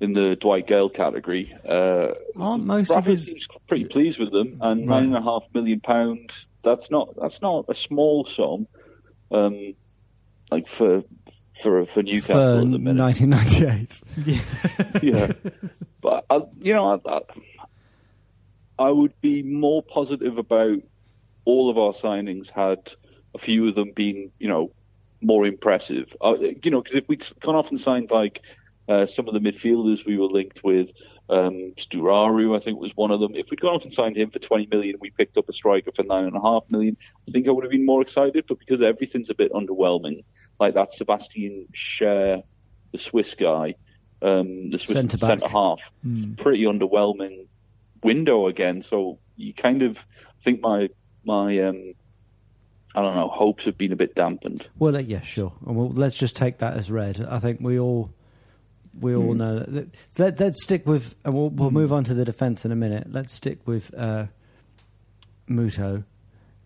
[0.00, 1.54] in the Dwight Gayle category.
[1.68, 5.00] Uh, Aren't most of his seems pretty pleased with them, and Right.
[5.00, 6.32] nine and a half million pound.
[6.62, 8.66] That's not that's not a small sum,
[9.30, 9.74] um,
[10.50, 11.02] like for
[11.62, 13.02] for for Newcastle for at the minute.
[13.02, 15.02] 1998?
[15.02, 15.32] yeah,
[16.00, 17.20] but I, you know, I, I,
[18.78, 20.78] I would be more positive about
[21.44, 22.92] all of our signings had
[23.34, 24.70] a few of them been, you know,
[25.20, 26.14] more impressive.
[26.20, 28.42] Uh, you know, because if we'd gone off and signed like
[28.88, 30.90] uh, some of the midfielders we were linked with,
[31.30, 33.34] um, Sturaro, I think was one of them.
[33.34, 35.92] If we'd gone off and signed him for 20 million, we picked up a striker
[35.92, 36.96] for nine and a half million.
[37.28, 38.44] I think I would have been more excited.
[38.48, 40.24] But because everything's a bit underwhelming,
[40.58, 42.42] like that Sebastian Schär,
[42.92, 43.74] the Swiss guy,
[44.22, 47.46] um, the Swiss Centre centre half, it's a pretty underwhelming
[48.02, 48.80] window again.
[48.80, 49.98] So you kind of
[50.44, 50.88] think my
[51.24, 51.92] my um,
[52.94, 54.66] I don't know hopes have been a bit dampened.
[54.78, 55.52] Well, uh, yeah, sure.
[55.66, 57.24] And Well, let's just take that as read.
[57.28, 58.10] I think we all
[58.98, 59.94] we all know that.
[60.18, 63.08] Let, let's stick with, and we'll, we'll move on to the defence in a minute.
[63.10, 64.26] Let's stick with uh,
[65.48, 66.04] Muto.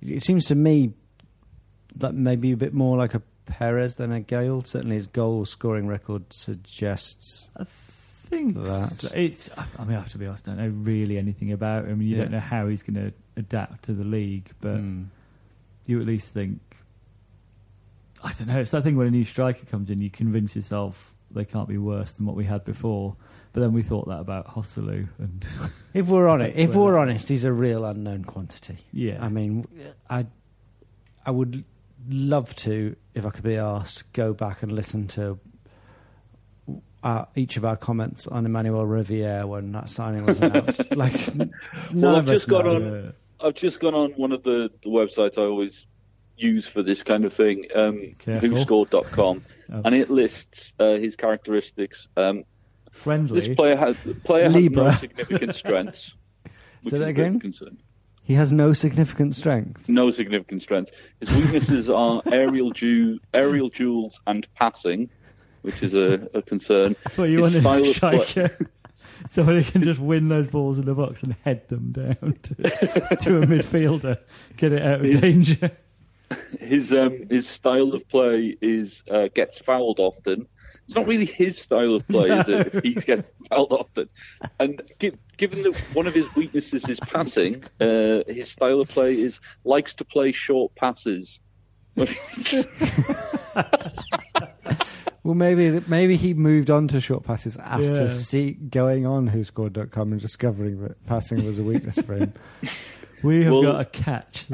[0.00, 0.92] It seems to me
[1.96, 4.62] that maybe a bit more like a Perez than a Gayle.
[4.62, 7.50] Certainly, his goal scoring record suggests.
[7.56, 9.12] I think That.
[9.14, 9.50] it's.
[9.56, 10.48] I mean, I have to be honest.
[10.48, 12.00] I don't know really anything about him.
[12.02, 12.22] You Yeah.
[12.22, 15.06] don't know how he's going to adapt to the league, but Mm.
[15.86, 16.60] you at least think.
[18.24, 18.60] I don't know.
[18.60, 21.78] It's that thing when a new striker comes in, you convince yourself they can't be
[21.78, 23.16] worse than what we had before.
[23.52, 25.46] But then we thought that about Joselu, and
[25.94, 28.78] If we're on it, if we're honest, he's a real unknown quantity.
[28.92, 29.66] yeah, I mean,
[30.08, 30.26] I
[31.26, 31.64] I would
[32.08, 35.38] love to, if I could be asked, go back and listen to
[37.02, 40.94] uh, each of our comments on Emmanuel Riviere when that signing was announced.
[40.96, 41.52] like, none
[41.92, 45.36] Well, I've just us got on- I've just gone on one of the, the websites
[45.36, 45.72] I always
[46.36, 48.50] use for this kind of thing, um, Careful.
[48.50, 49.80] whoscored.com, Oh.
[49.84, 52.08] and it lists uh, his characteristics.
[52.16, 52.44] Um,
[52.92, 53.40] friendly.
[53.40, 56.12] this player has the player has no significant strengths.
[56.82, 57.40] Say that again?
[57.40, 57.78] concern.
[58.24, 59.88] He has no significant strengths.
[59.88, 60.92] No significant strengths.
[61.20, 65.10] His weaknesses are aerial, ju- aerial duels and passing,
[65.62, 66.94] which is a, a concern.
[67.04, 68.68] That's what you His want in style of play- striker.
[69.26, 73.42] Somebody can just win those balls in the box and head them down to, to
[73.42, 74.18] a midfielder,
[74.56, 75.70] get it out of His- danger.
[76.60, 80.46] His um, his style of play is uh, gets fouled often.
[80.84, 82.74] It's not really his style of play, is it?
[82.74, 84.08] If he's getting fouled often,
[84.58, 89.14] and gi- given that one of his weaknesses is passing, uh, his style of play
[89.14, 91.38] is likes to play short passes.
[95.24, 98.06] Well, maybe maybe he moved on to short passes after Yeah.
[98.08, 102.32] see, going on whoscored.com and discovering that passing was a weakness for him.
[103.22, 104.46] We have Well- got a catch.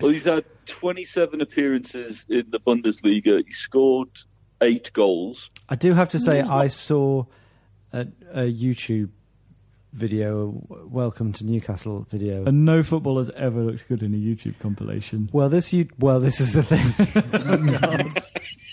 [0.00, 0.06] There.
[0.06, 3.44] well, he's had 27 appearances in the Bundesliga.
[3.46, 4.08] He scored
[4.62, 5.48] eight goals.
[5.68, 7.24] I do have to say, I saw
[7.92, 9.10] a, a YouTube
[9.92, 12.44] video, a Welcome to Newcastle video.
[12.44, 15.28] and no footballer's ever looked good in a YouTube compilation.
[15.32, 18.12] well, this you, well, this is the thing.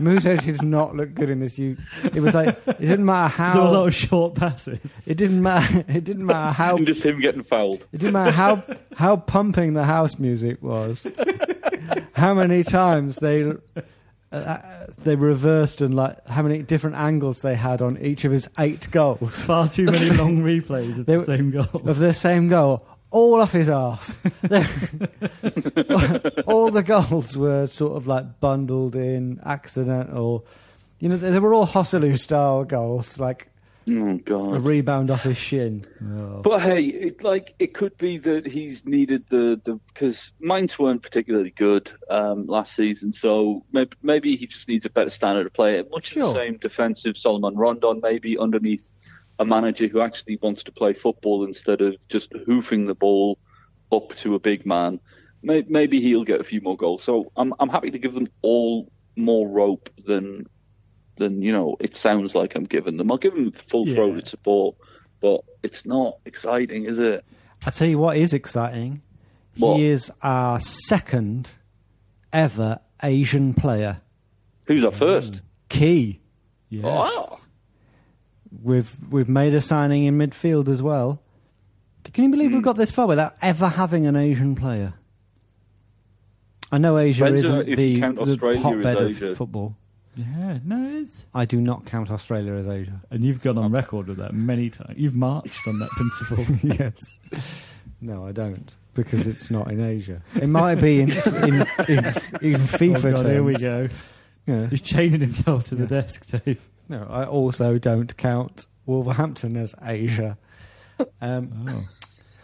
[0.00, 1.58] Muto did not look good in this.
[1.58, 1.76] You,
[2.14, 5.00] it was like it didn't matter how There were a lot of short passes.
[5.06, 5.84] It didn't matter.
[5.88, 6.76] It didn't matter how.
[6.76, 7.82] And just him getting fouled.
[7.92, 8.62] It didn't matter how
[8.96, 11.06] how pumping the house music was.
[12.12, 13.52] how many times they
[14.32, 14.58] uh,
[14.98, 18.88] they reversed and like how many different angles they had on each of his eight
[18.92, 21.66] goals Far too many long replays of They the were- same goal.
[21.84, 24.18] of the same goal, all off his arse.
[26.46, 30.46] all the goals were sort of like bundled in, accidental.
[30.98, 33.50] You know, they, they were all Joselu style goals, like
[33.88, 34.56] Oh God.
[34.56, 35.86] A rebound off his shin.
[36.02, 36.42] Oh.
[36.42, 41.02] But hey, it, like it could be that he's needed the the because Mainz weren't
[41.02, 45.52] particularly good um, last season, so maybe, maybe he just needs a better standard of
[45.52, 45.82] play.
[45.90, 46.32] Much Sure.
[46.32, 48.90] the same defensive Solomon Rondon, maybe underneath
[49.40, 53.38] a manager who actually wants to play football instead of just hoofing the ball
[53.90, 55.00] up to a big man.
[55.42, 57.02] May- Maybe he'll get a few more goals.
[57.02, 60.46] So I'm I'm happy to give them all more rope than
[61.16, 63.10] than you know it sounds like I'm giving them.
[63.10, 64.30] I'll give them full throated Yeah.
[64.30, 64.76] support,
[65.20, 67.24] but it's not exciting, is it?
[67.66, 69.02] I tell you what is exciting.
[69.56, 69.78] What?
[69.78, 71.50] He is our second
[72.32, 74.00] ever Asian player.
[74.66, 75.40] Who's our first?
[75.68, 76.20] Key.
[76.22, 76.26] Oh,
[76.68, 76.84] yes.
[76.84, 77.39] Oh,
[78.62, 81.22] We've we've made a signing in midfield as well.
[82.12, 82.56] Can you believe Hmm.
[82.56, 84.94] we've got this far without ever having an Asian player?
[86.72, 89.76] I know Asia Depends isn't the, the Australia as hotbed of football.
[90.16, 91.26] Yeah, no, it is.
[91.34, 93.00] I do not count Australia as Asia.
[93.10, 94.94] And you've gone on record with that many times.
[94.98, 96.44] You've marched on that principle.
[96.62, 97.14] yes.
[98.00, 100.22] No, I don't because it's not in Asia.
[100.34, 101.54] It might be in in
[101.88, 102.04] in,
[102.42, 103.20] in FIFA oh God, terms.
[103.22, 103.88] here we go.
[104.50, 104.66] Yeah.
[104.68, 106.66] He's chaining himself to the desk, Dave.
[106.88, 110.36] No, I also don't count Wolverhampton as Asia.
[111.20, 111.84] Um, Oh.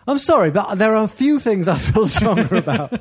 [0.09, 3.01] I'm sorry, but there are a few things I feel stronger about.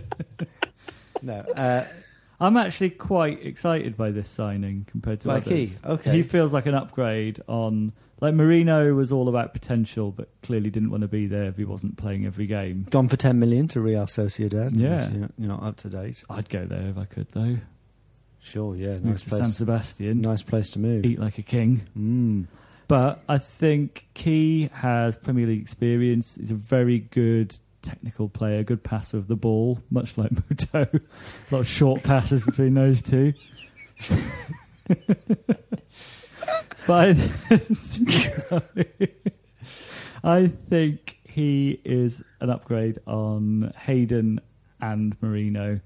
[1.22, 1.84] no, uh,
[2.40, 5.48] I'm actually quite excited by this signing compared to By others.
[5.48, 6.12] Ki, okay.
[6.12, 7.92] He feels like an upgrade on.
[8.20, 11.64] Like Merino was all about potential, but clearly didn't want to be there if he
[11.64, 12.86] wasn't playing every game.
[12.88, 14.70] gone for 10 million to Real Sociedad.
[14.76, 15.10] Yeah.
[15.10, 16.22] You're, you're not up to date.
[16.30, 17.58] I'd go there if I could, though.
[18.44, 19.54] Sure, yeah, nice to San place.
[19.56, 21.04] Sebastian, Nice place to move.
[21.06, 21.82] eat like a king.
[21.98, 22.46] Mm.
[22.88, 26.36] But I think Ki has Premier League experience.
[26.36, 30.74] He's a very good technical player, good passer of the ball, much like Muto.
[30.92, 31.00] a
[31.54, 33.32] lot of short passes between those two.
[36.86, 37.16] but.
[40.22, 44.40] I think he is an upgrade on Hayden
[44.80, 45.80] and Merino.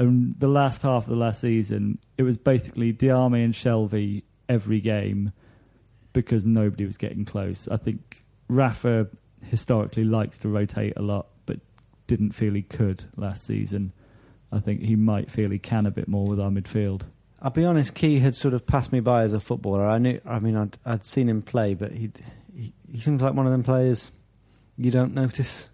[0.00, 4.80] And the last half of the last season, it was basically Diame and Shelvey every
[4.80, 5.32] game
[6.12, 7.68] because nobody was getting close.
[7.68, 9.08] I think Rafa
[9.42, 11.60] historically likes to rotate a lot, but
[12.06, 13.92] didn't feel he could last season.
[14.50, 17.02] I think he might feel he can a bit more with our midfield.
[17.42, 19.86] I'll be honest, Ki had sort of passed me by as a footballer.
[19.86, 22.10] I knew, I mean, I'd, I'd seen him play, but he,
[22.54, 24.10] he he seems like one of them players
[24.76, 25.69] you don't notice,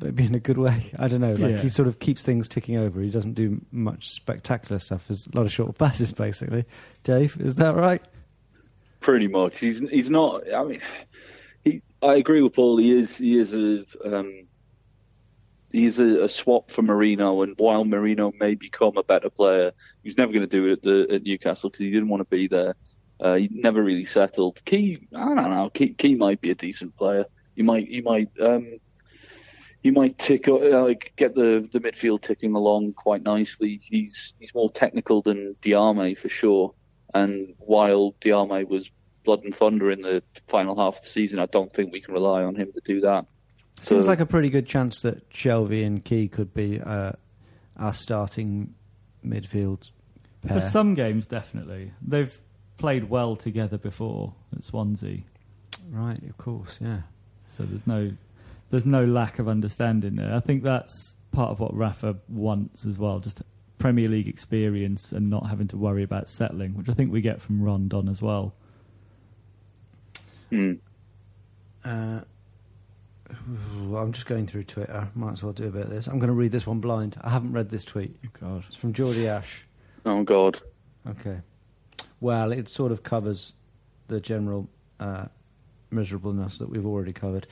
[0.00, 0.90] maybe in a good way.
[0.98, 1.34] I don't know.
[1.34, 1.58] Like Yeah.
[1.60, 3.00] he sort of keeps things ticking over.
[3.00, 5.06] He doesn't do much spectacular stuff.
[5.08, 6.64] There's a lot of short passes, basically.
[7.04, 8.02] Dave, is that right?
[9.00, 9.60] pretty much.
[9.60, 10.42] He's he's not.
[10.52, 10.80] I mean,
[11.64, 11.82] he.
[12.02, 12.78] I agree with Paul.
[12.78, 13.16] He is.
[13.16, 13.84] He is a.
[14.04, 14.46] Um,
[15.70, 20.16] he's a, a swap for Merino, and while Merino may become a better player, he's
[20.16, 22.48] never going to do it at, the, at Newcastle because he didn't want to be
[22.48, 22.74] there.
[23.20, 24.60] Uh, he never really settled.
[24.64, 25.70] Ki, I don't know.
[25.72, 27.26] Ki, Ki might be a decent player.
[27.54, 27.86] He might.
[27.88, 28.28] He might.
[28.40, 28.78] Um,
[29.86, 33.80] he might tick uh, like get the, the midfield ticking along quite nicely.
[33.88, 36.74] He's he's more technical than Diame for sure.
[37.14, 38.90] And while Diame was
[39.24, 42.14] blood and thunder in the final half of the season, I don't think we can
[42.14, 43.26] rely on him to do that.
[43.80, 47.12] Seems So- like a pretty good chance that Shelvey and Ki could be uh,
[47.76, 48.74] our starting
[49.24, 49.92] midfield
[50.42, 50.56] pair.
[50.56, 51.92] For some games, definitely.
[52.02, 52.36] They've
[52.76, 55.20] played well together before at Swansea,
[55.92, 57.02] right, of course, yeah.
[57.46, 58.10] so there's no
[58.70, 60.34] there's no lack of understanding there.
[60.34, 63.42] I think that's part of what Rafa wants as well, just
[63.78, 67.40] Premier League experience and not having to worry about settling, which I think we get
[67.40, 68.54] from Rondon as well.
[70.50, 70.74] Hmm.
[71.84, 72.20] Uh,
[73.28, 75.08] I'm just going through Twitter.
[75.14, 76.06] Might as well do a bit of this.
[76.06, 77.16] I'm going to read this one blind.
[77.22, 78.16] I haven't read this tweet.
[78.24, 78.64] Oh God.
[78.68, 79.64] It's from Geordie Ash.
[80.04, 80.60] Oh God.
[81.08, 81.38] Okay.
[82.20, 83.52] Well, it sort of covers
[84.08, 84.68] the general
[85.00, 85.26] uh,
[85.90, 87.46] miserableness that we've already covered.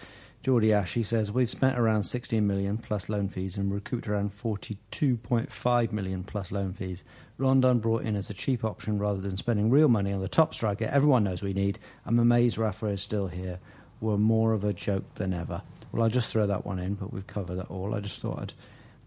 [0.44, 4.30] Geordie Ash, he says, We've spent around 16 million plus loan fees and recouped around
[4.30, 7.02] 42.5 million plus loan fees.
[7.38, 10.52] Rondon brought in as a cheap option rather than spending real money on the top
[10.52, 11.78] striker everyone knows we need.
[12.04, 13.58] I'm amazed Rafa is still here.
[14.02, 15.62] We're more of a joke than ever.
[15.92, 17.94] Well, I'll just throw that one in, but we've covered that all.
[17.94, 18.52] I just thought I'd.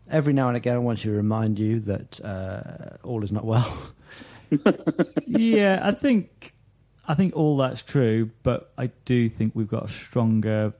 [0.09, 3.77] Every now and again, I want to remind you that uh, all is not well.
[5.27, 6.55] yeah, I think
[7.07, 10.73] I think all that's true, but I do think we've got a stronger,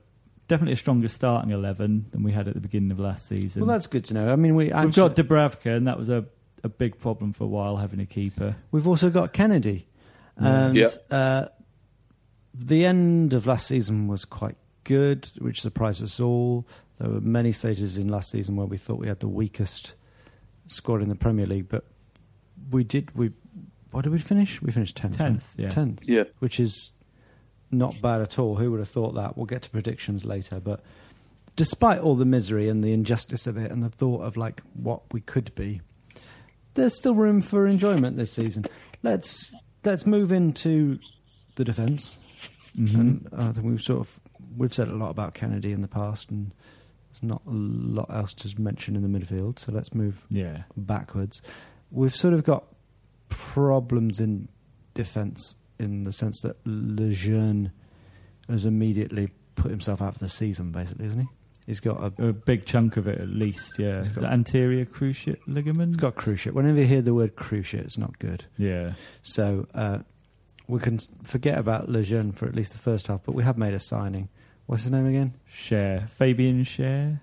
[0.48, 3.64] definitely a stronger starting eleven than we had at the beginning of last season.
[3.64, 4.32] Well, that's good to know.
[4.32, 6.24] I mean, we we've actually, got Dubravka, and that was a
[6.64, 8.56] a big problem for a while having a keeper.
[8.72, 9.84] we've also got Kenedy,
[10.36, 10.88] and Yeah.
[11.10, 11.46] uh,
[12.54, 16.66] the end of last season was quite good, which surprised us all.
[16.98, 19.94] There were many stages in last season where we thought we had the weakest
[20.66, 21.84] squad in the Premier League, but
[22.72, 23.14] we did.
[23.16, 23.30] We
[23.92, 24.60] what did we finish?
[24.60, 25.16] We finished tenth.
[25.16, 25.70] Tenth, yeah.
[25.70, 26.24] tenth, Yeah.
[26.40, 26.90] which is
[27.70, 28.56] not bad at all.
[28.56, 29.36] Who would have thought that?
[29.36, 30.80] We'll get to predictions later, but
[31.56, 35.02] despite all the misery and the injustice of it and the thought of like what
[35.12, 35.80] we could be,
[36.74, 38.64] there's still room for enjoyment this season.
[39.02, 39.52] Let's
[39.84, 40.98] let's move into
[41.56, 42.16] the defence.
[42.78, 43.00] Mm-hmm.
[43.00, 44.20] And I think we've sort of
[44.56, 46.52] we've said a lot about Kenedy in the past, and
[47.10, 49.58] there's not a lot else to mention in the midfield.
[49.58, 50.62] So let's move Yeah.
[50.76, 51.42] backwards.
[51.90, 52.64] We've sort of got
[53.28, 54.48] problems in
[54.94, 57.70] defence in the sense that Lejeune
[58.48, 61.26] has immediately put himself out for the season, basically, isn't he?
[61.66, 63.78] He's got a A big chunk of it, at least.
[63.78, 64.02] Yeah.
[64.14, 65.88] Got- anterior cruciate ligament?
[65.90, 66.52] he's got cruciate.
[66.52, 68.44] Whenever you hear the word cruciate, it's not good.
[68.56, 68.94] Yeah.
[69.22, 69.98] So uh,
[70.66, 73.74] we can forget about Lejeune for at least the first half, but we have made
[73.74, 74.30] a signing.
[74.66, 75.34] What's his name again?
[75.50, 76.08] Schär.
[76.08, 77.20] Fabian Schär.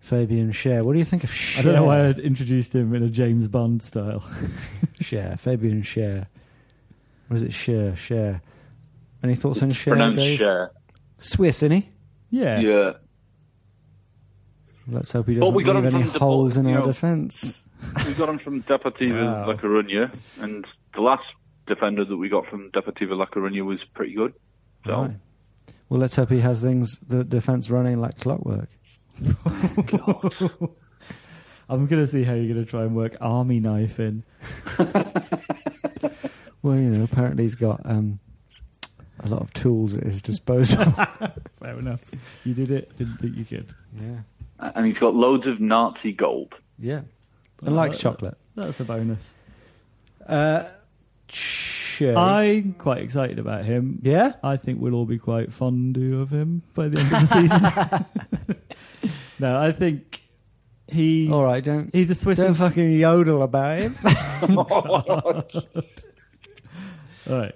[0.00, 0.82] Fabian Schär.
[0.84, 1.58] What do you think of Schär?
[1.58, 4.20] I don't know why I introduced him in a James Bond style.
[5.00, 6.26] Schär Fabian Schär.
[7.30, 7.94] Or is it Cher?
[7.96, 8.40] Cher.
[9.22, 10.38] Any thoughts on Cher, Pronounced Dave?
[10.38, 10.70] share.
[11.18, 11.88] Swiss, isn't he?
[12.30, 12.60] Yeah.
[12.60, 12.92] Yeah.
[14.86, 16.86] Let's hope he Well, doesn't we got leave any from holes in our know.
[16.86, 17.62] defence.
[18.06, 19.46] We got him from Deportivo Wow.
[19.48, 20.10] La Coruña,
[20.40, 21.34] and the last
[21.66, 24.32] defender that we got from Deportivo La Coruña was pretty good.
[24.86, 25.16] So, Right.
[25.90, 28.68] Well, let's hope he has things, the defence running like clockwork.
[29.86, 30.34] God.
[31.70, 34.22] I'm going to see how you're going to try and work army knife in.
[36.62, 38.18] Well, you know, apparently he's got um,
[39.20, 40.84] a lot of tools at his disposal.
[41.60, 42.00] Fair enough.
[42.44, 42.96] You did it.
[42.96, 43.72] Didn't think you could.
[44.00, 44.70] yeah.
[44.74, 46.58] and he's got loads of Nazi gold.
[46.78, 47.02] Yeah.
[47.64, 48.36] And likes chocolate.
[48.54, 49.34] That's a bonus.
[50.26, 50.68] Uh,
[51.28, 52.16] Schär.
[52.16, 54.00] I'm quite excited about him.
[54.02, 54.34] yeah?
[54.42, 58.06] I think we'll all be quite fond of him by the end of the
[58.46, 58.58] season.
[59.40, 60.22] no, I think
[60.86, 62.38] he's All right, don't He's a Swiss.
[62.38, 63.98] don't inf- fucking yodel about him.
[64.56, 65.44] all
[67.28, 67.54] right.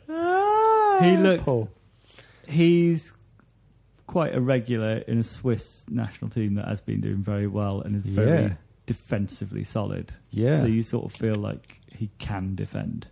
[1.02, 1.42] He looks.
[1.42, 1.68] Paul.
[2.46, 3.12] He's
[4.06, 7.96] quite a regular in a Swiss national team that has been doing very well and
[7.96, 8.54] is very Yeah.
[8.86, 10.12] defensively solid.
[10.30, 10.58] Yeah.
[10.58, 13.06] So you sort of feel like he can defend.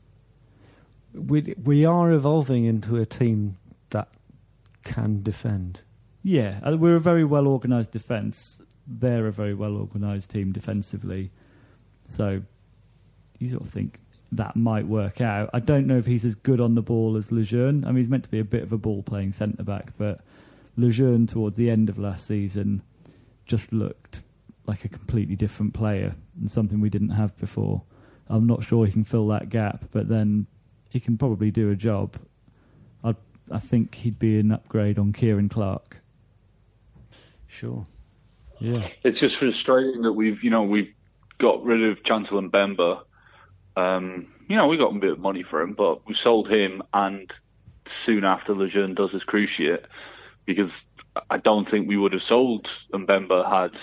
[1.14, 3.56] We we are evolving into a team
[3.90, 4.08] that
[4.84, 5.82] can defend.
[6.22, 8.61] Yeah, uh, we're a very well organised defence.
[8.86, 11.30] They're a very well organised team defensively.
[12.04, 12.42] So
[13.38, 14.00] you sort of think
[14.33, 15.51] that might work out.
[15.53, 17.85] I don't know if he's as good on the ball as Lejeune.
[17.85, 20.20] I mean, he's meant to be a bit of a ball playing centre back, but
[20.76, 22.83] Lejeune towards the end of last season
[23.45, 24.22] just looked
[24.66, 27.83] like a completely different player and something we didn't have before.
[28.28, 30.47] I'm not sure he can fill that gap, but then
[30.89, 32.16] he can probably do a job.
[33.03, 33.16] I
[33.51, 35.97] I think he'd be an upgrade on Ciaran Clark.
[37.49, 37.85] Sure.
[38.61, 38.87] Yeah.
[39.03, 40.95] It's just frustrating that we've, you know, we've
[41.39, 43.03] got rid of Chancel Mbemba.
[43.81, 46.83] Um, you know, we got a bit of money for him, but we sold him
[46.93, 47.33] and
[47.87, 49.85] soon after Lejeune does his cruciate
[50.45, 50.85] because
[51.28, 53.78] I don't think we would have sold Mbemba had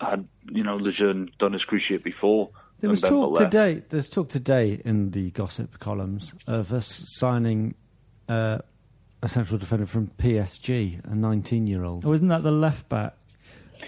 [0.00, 2.50] had you know Lejeune done his cruciate before.
[2.80, 3.52] There was Mbemba talk left.
[3.52, 3.82] today.
[3.88, 7.74] There's talk today in the gossip columns of us signing
[8.28, 8.58] uh,
[9.22, 12.06] a central defender from PSG, a 19-year-old.
[12.06, 13.14] Oh, isn't that the left back?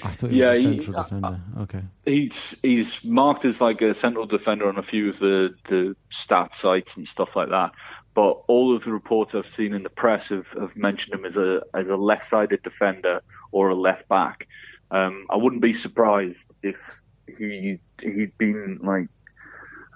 [0.03, 1.41] I thought he was Yeah, a he- central uh, defender.
[1.61, 1.83] okay.
[2.05, 6.55] He's he's marked as like a central defender on a few of the the stat
[6.55, 7.73] sites and stuff like that.
[8.15, 11.37] But all of the reports I've seen in the press have, have mentioned him as
[11.37, 13.23] a as a left-sided defender
[13.53, 14.47] or a left back.
[14.91, 19.09] Um, I wouldn't be surprised if he he'd been like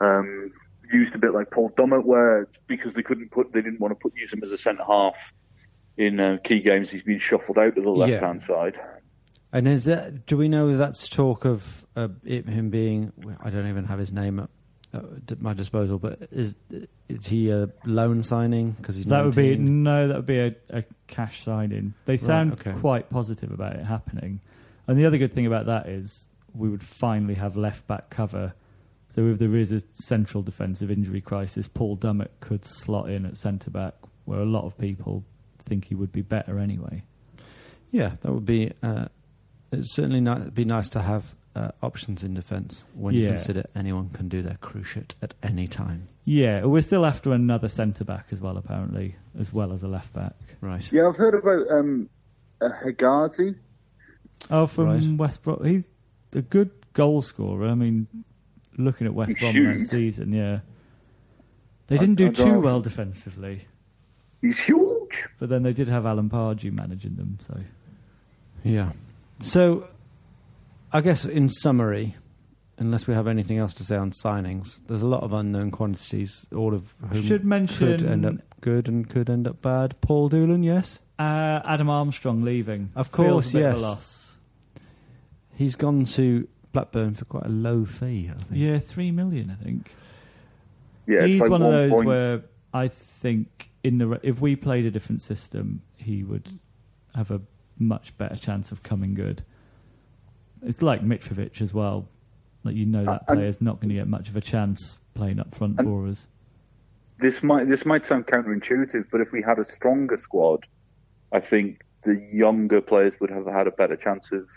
[0.01, 0.53] um,
[0.93, 3.97] used a bit like Paul Dummett, where because they couldn't put they didn't want to
[3.97, 5.17] put use him as a centre half
[5.99, 8.79] in uh, key games, he's been shuffled out to the left hand side.
[9.57, 10.27] And is that?
[10.27, 13.11] Do we know that's talk of uh, it, him being?
[13.43, 14.51] I don't even have his name at,
[15.31, 15.99] at my disposal.
[15.99, 16.57] But is
[17.09, 18.73] is he a loan signing?
[18.73, 20.09] Because he's That would be no.
[20.09, 21.95] That would be a, a cash signing.
[22.05, 22.75] They sound okay.
[22.81, 24.43] quite positive about it happening.
[24.89, 28.53] And the other good thing about that is we would finally have left back cover.
[29.09, 33.39] So if there is a central defensive injury crisis, Paul Dummett could slot in at
[33.39, 33.95] centre back,
[34.27, 35.25] where a lot of people
[35.61, 37.05] think he would be better anyway.
[37.91, 38.73] Yeah, that would be.
[38.83, 39.07] Uh,
[39.73, 43.29] it'd certainly not, be nice to have uh, options in defence when you Yeah.
[43.31, 46.09] consider anyone can do their cruciate at any time.
[46.27, 50.13] Yeah, we're still after another centre back as well, apparently, as well as a left
[50.13, 50.35] back.
[50.61, 50.91] Right.
[50.93, 52.09] Yeah, I've heard about um,
[52.61, 53.55] uh, Hegazi.
[54.51, 55.19] Oh, from Right.
[55.19, 55.65] West Brom.
[55.65, 55.89] He's
[56.35, 57.69] a good goal scorer.
[57.69, 58.07] I mean,
[58.77, 59.79] looking at West He's Brom huge.
[59.79, 60.61] that season, yeah.
[61.87, 63.65] They I- didn't do I too don't- well defensively,
[64.43, 65.25] He's huge.
[65.39, 67.59] but then they did have Alan Pardew managing them, so.
[68.65, 68.93] Yeah.
[69.41, 69.87] So,
[70.93, 72.17] I guess in summary,
[72.79, 76.47] unless we have anything else to say on signings, there's a lot of unknown quantities,
[76.55, 80.01] all of whom Should mention could end up good and could end up bad.
[80.01, 82.91] Paul Doolan, yes, Uh, Adam Armstrong leaving.
[82.95, 83.79] Of Feels course, a bit of yes.
[83.79, 84.39] a loss.
[85.55, 88.31] he's gone to Blackburn for quite a low fee.
[88.31, 88.61] I think.
[88.61, 89.91] Yeah, three million, I think.
[91.07, 92.07] Yeah, it's He's like one of those point.
[92.07, 92.43] where
[92.75, 96.59] I think in the if we played a different system, he would
[97.15, 97.41] have a
[97.79, 99.43] much better chance of coming good.
[100.63, 102.09] It's like Mitrovic as well.
[102.65, 105.39] Like you know that Uh, player's not going to get much of a chance playing
[105.39, 106.27] up front for us.
[107.19, 110.67] this might this might sound counterintuitive, but if we had a stronger squad,
[111.33, 114.49] I think the younger players would have had a better chance of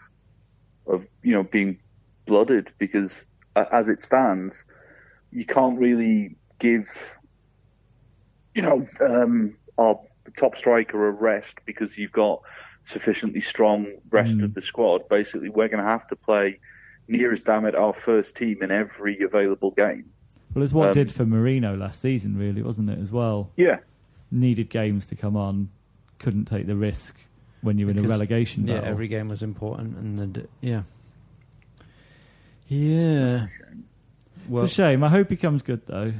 [0.87, 1.79] of you know being
[2.25, 4.63] blooded because uh, as it stands,
[5.31, 6.89] you can't really give
[8.55, 9.99] you know um, our
[10.37, 12.41] top striker a rest because you've got
[12.85, 14.43] sufficiently strong rest Mm.
[14.45, 15.07] of the squad.
[15.09, 16.59] Basically, we're going to have to play
[17.07, 20.05] near as damn it our first team in every available game.
[20.53, 22.99] Well, it's what um, did for Merino last season, really, wasn't it?
[22.99, 23.77] As well, Yeah,
[24.31, 25.69] needed games to come on,
[26.19, 27.15] couldn't take the risk
[27.61, 28.89] when you're in a Because- relegation Yeah, battle.
[28.91, 30.83] every game was important, and the, yeah,
[32.67, 33.47] yeah.
[34.47, 35.03] Well, it's a shame.
[35.03, 36.13] I hope he comes good though.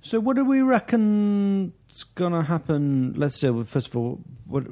[0.00, 1.72] so what do we reckon's
[2.14, 3.14] gonna happen?
[3.16, 3.62] Let's do.
[3.64, 4.64] First of all, what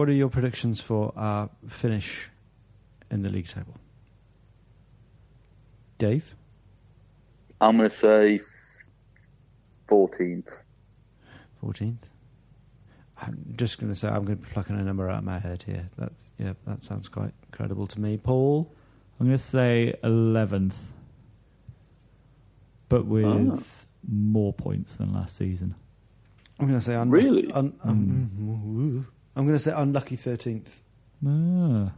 [0.00, 2.30] what are your predictions for our finish
[3.10, 3.74] in the league table?
[5.98, 6.34] Dave,
[7.60, 8.40] I'm going to say
[9.90, 10.48] 14th.
[11.60, 12.06] fourteenth.
[13.18, 15.38] I'm just going to say I'm going to be plucking a number out of my
[15.38, 15.90] head here.
[15.98, 18.16] That yeah, that sounds quite credible to me.
[18.16, 18.72] Paul,
[19.20, 20.72] I'm going to say 11th,
[22.88, 23.58] but with Ah.
[24.10, 25.74] more points than last season.
[26.58, 27.52] I'm going to say un- Really?
[27.52, 29.06] un- um,
[29.36, 30.80] I'm going to say unlucky thirteenth.
[31.26, 31.92] Ah.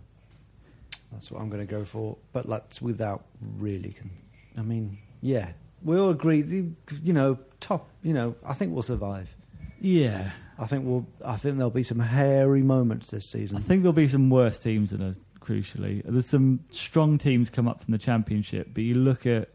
[1.10, 2.16] That's what I'm going to go for.
[2.32, 3.24] But that's without
[3.56, 3.92] really.
[3.92, 4.10] Con-
[4.56, 5.50] I mean, yeah,
[5.82, 6.42] we all agree.
[6.42, 6.70] The,
[7.02, 7.88] you know, top.
[8.02, 9.34] You know, I think we'll survive.
[9.80, 10.30] Yeah.
[10.58, 11.06] I think we'll.
[11.24, 13.56] I think there'll be some hairy moments this season.
[13.56, 16.02] I think there'll be some worse teams than us, crucially.
[16.04, 19.48] There's some strong teams come up from the Championship, but you look at.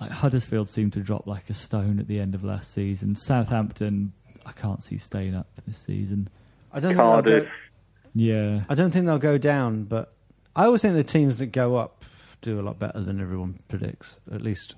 [0.00, 3.14] Like Huddersfield seemed to drop like a stone at the end of last season.
[3.14, 4.12] Southampton,
[4.44, 6.28] I can't see staying up this season.
[6.72, 6.90] I don't.
[6.90, 7.44] Think they'll Cardiff.
[7.44, 7.50] go,
[8.14, 8.64] Yeah.
[8.68, 10.12] I don't think they'll go down, but
[10.56, 12.04] I always think the teams that go up
[12.40, 14.18] do a lot better than everyone predicts.
[14.32, 14.74] At least,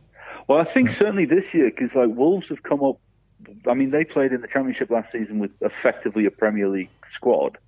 [0.49, 2.99] Well, I think certainly this year because like Wolves have come up.
[3.69, 7.59] I mean, they played in the Championship last season with effectively a Premier League squad,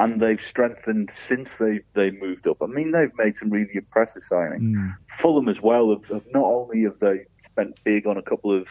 [0.00, 2.62] and they've strengthened since they they moved up.
[2.62, 4.74] I mean, they've made some really impressive signings.
[4.74, 4.96] Mm.
[5.18, 8.66] Fulham as well have, have not only have they spent big on a couple of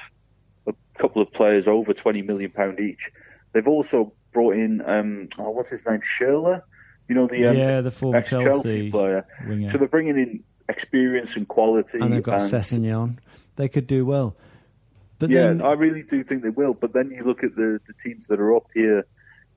[0.68, 3.10] a couple of players over twenty million pound each,
[3.54, 6.62] they've also brought in um, oh, what's his name, Schürrle.
[7.08, 9.26] You know the um, yeah, the former ex-Chelsea Chelsea player.
[9.48, 9.72] winger.
[9.72, 12.00] So they're bringing in experience and quality.
[12.00, 13.18] and they've got and- Sessegnon.
[13.56, 14.38] They could do well.
[15.18, 16.74] But yeah, then, I really do think they will.
[16.74, 19.06] But then you look at the, the teams that are up here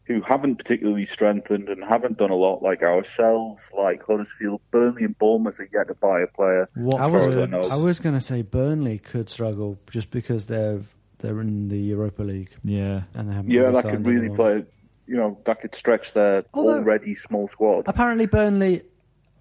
[0.05, 5.17] who haven't particularly strengthened and haven't done a lot, like ourselves, like Huddersfield, Burnley, and
[5.17, 6.69] Bournemouth are yet to buy a player.
[6.99, 7.29] I was,
[7.71, 10.81] I was going to say Burnley could struggle just because they're
[11.23, 13.03] they're in the Europa League yeah.
[13.15, 13.51] and they haven't.
[13.51, 14.37] Yeah, really that could really anyone.
[14.37, 14.65] play.
[15.07, 17.85] You know, that could stretch their Although- already small squad.
[17.87, 18.83] Apparently, Burnley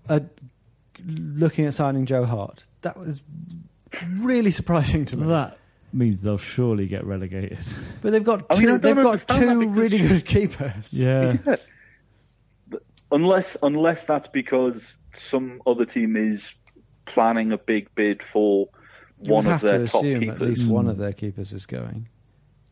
[0.10, 0.22] are
[1.06, 2.66] looking at signing Joe Hart.
[2.82, 3.24] That was
[4.18, 5.28] really surprising to me.
[5.28, 5.58] That
[5.94, 7.60] means they'll surely get relegated.
[8.02, 8.62] but they've got I two.
[8.62, 10.88] mean, I don't they've got two because- really good keepers.
[10.92, 11.38] yeah.
[13.14, 16.54] Unless, unless that's because some other team is
[17.06, 18.70] planning a big bid for
[19.24, 20.36] You one would of have their to top assume keepers.
[20.36, 20.70] at least Mm.
[20.70, 22.08] one of their keepers is going.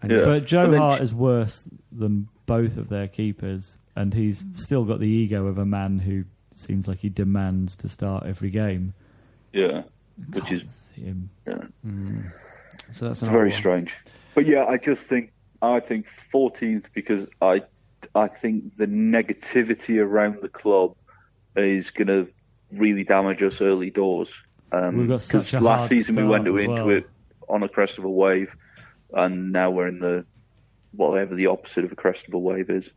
[0.02, 0.24] And Yeah.
[0.26, 4.86] But Joe But then- Hart is worse than both of their keepers, and he's still
[4.86, 6.24] got the ego of a man who
[6.56, 8.94] seems like he demands to start every game.
[9.54, 9.84] Yeah,
[10.32, 11.30] which Can't is him.
[11.48, 11.64] yeah.
[12.92, 13.58] So that's It's very one.
[13.58, 13.94] strange.
[14.36, 15.32] But yeah, I just think
[15.62, 17.62] I think 14th because I
[18.16, 20.96] I think the negativity around the club
[21.58, 22.28] is going to
[22.72, 24.34] really damage us early doors.
[24.72, 26.90] Um, We've got 'cause such a last season we went into well.
[26.90, 27.10] it
[27.48, 28.56] on a crest of a wave,
[29.14, 30.26] and now we're in the
[30.92, 32.92] whatever the opposite of a crest of a wave is.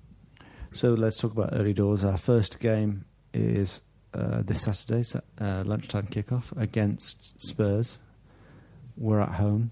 [0.72, 2.04] So let's talk about early doors.
[2.04, 3.04] Our first game
[3.34, 3.80] is
[4.14, 8.00] uh, this Saturday, sa- uh, lunchtime kickoff against Spurs.
[8.96, 9.70] We're at home.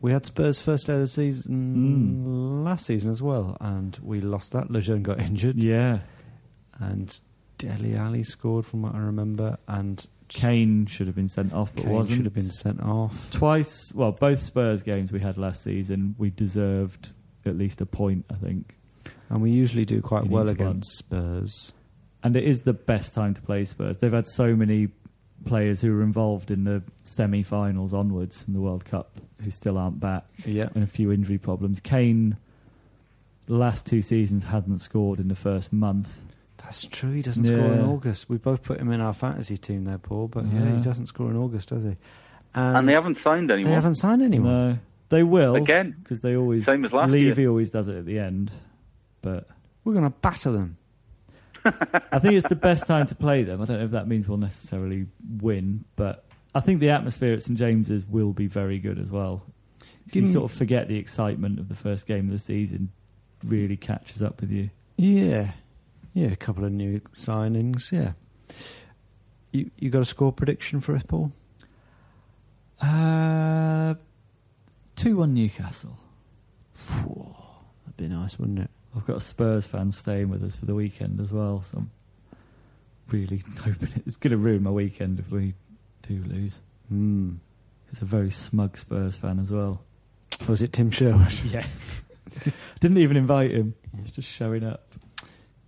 [0.00, 4.52] We had Spurs first day of the season last season as well, and we lost
[4.52, 4.70] that.
[4.70, 6.00] Lejeune got injured, Yeah.
[6.80, 7.20] and
[7.58, 11.84] Dele Alli scored from what I remember, and Kane should have been sent off, but
[11.84, 12.16] Kane wasn't.
[12.16, 13.30] should have been sent off.
[13.30, 17.10] Twice, well, both Spurs games we had last season, we deserved
[17.44, 18.74] at least a point, I think.
[19.28, 21.72] And we usually do quite In well against Spurs.
[22.22, 23.98] And it is the best time to play Spurs.
[23.98, 24.88] They've had so many
[25.44, 29.78] players who were involved in the semi finals onwards in the World Cup who still
[29.78, 30.70] aren't back, Yeah.
[30.74, 31.78] and a few injury problems.
[31.80, 32.36] Kane,
[33.46, 36.25] the last two seasons, hasn't scored in the first month.
[36.58, 37.12] That's true.
[37.12, 38.28] He doesn't score in August.
[38.28, 40.28] We both put him in our fantasy team there, Paul.
[40.28, 40.76] But yeah, Yeah.
[40.76, 41.96] he doesn't score in August, does he?
[42.54, 43.70] and they haven't signed anyone.
[43.70, 44.70] They haven't signed anyone.
[44.70, 44.78] No,
[45.10, 45.94] they will Again.
[46.02, 47.50] because they always Same as last Levy year.
[47.50, 48.50] always does it at the end,
[49.22, 49.46] but.
[49.84, 50.78] We're going to batter them.
[51.64, 53.60] I think it's the best time to play them.
[53.62, 55.06] I don't know if that means we'll necessarily
[55.40, 59.42] win, but I think the atmosphere at St James's will be very good as well.
[60.12, 62.90] You Give sort of forget the excitement of the first game of the season,
[63.44, 64.70] really catches up with you.
[64.96, 65.52] Yeah,
[66.16, 66.28] yeah.
[66.28, 67.92] A couple of new signings.
[67.92, 68.12] Yeah.
[69.52, 71.30] You you got a score prediction for us, Paul?
[72.80, 73.94] Uh,
[74.96, 75.96] 2 1 Newcastle.
[76.98, 78.70] That'd be nice, wouldn't it?
[78.96, 81.90] I've got a Spurs fan staying with us for the weekend as well, so I'm
[83.10, 85.54] really hoping it's going to ruin my weekend if we
[86.02, 86.58] do lose.
[86.88, 87.34] Hmm.
[87.90, 89.82] He's a very smug Spurs fan as well.
[90.48, 91.32] Was it Tim Sherwood?
[91.44, 91.66] Yeah.
[92.80, 93.74] Didn't even invite him.
[93.96, 94.92] He's just showing up.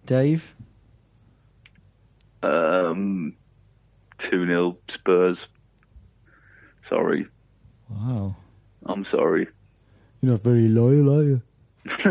[0.08, 0.54] Dave.
[2.42, 3.36] Um,
[4.18, 5.46] 2 0 Spurs.
[6.88, 7.26] Sorry.
[7.90, 8.34] Wow.
[8.86, 9.48] I'm sorry.
[10.22, 11.42] You're not very loyal, are you?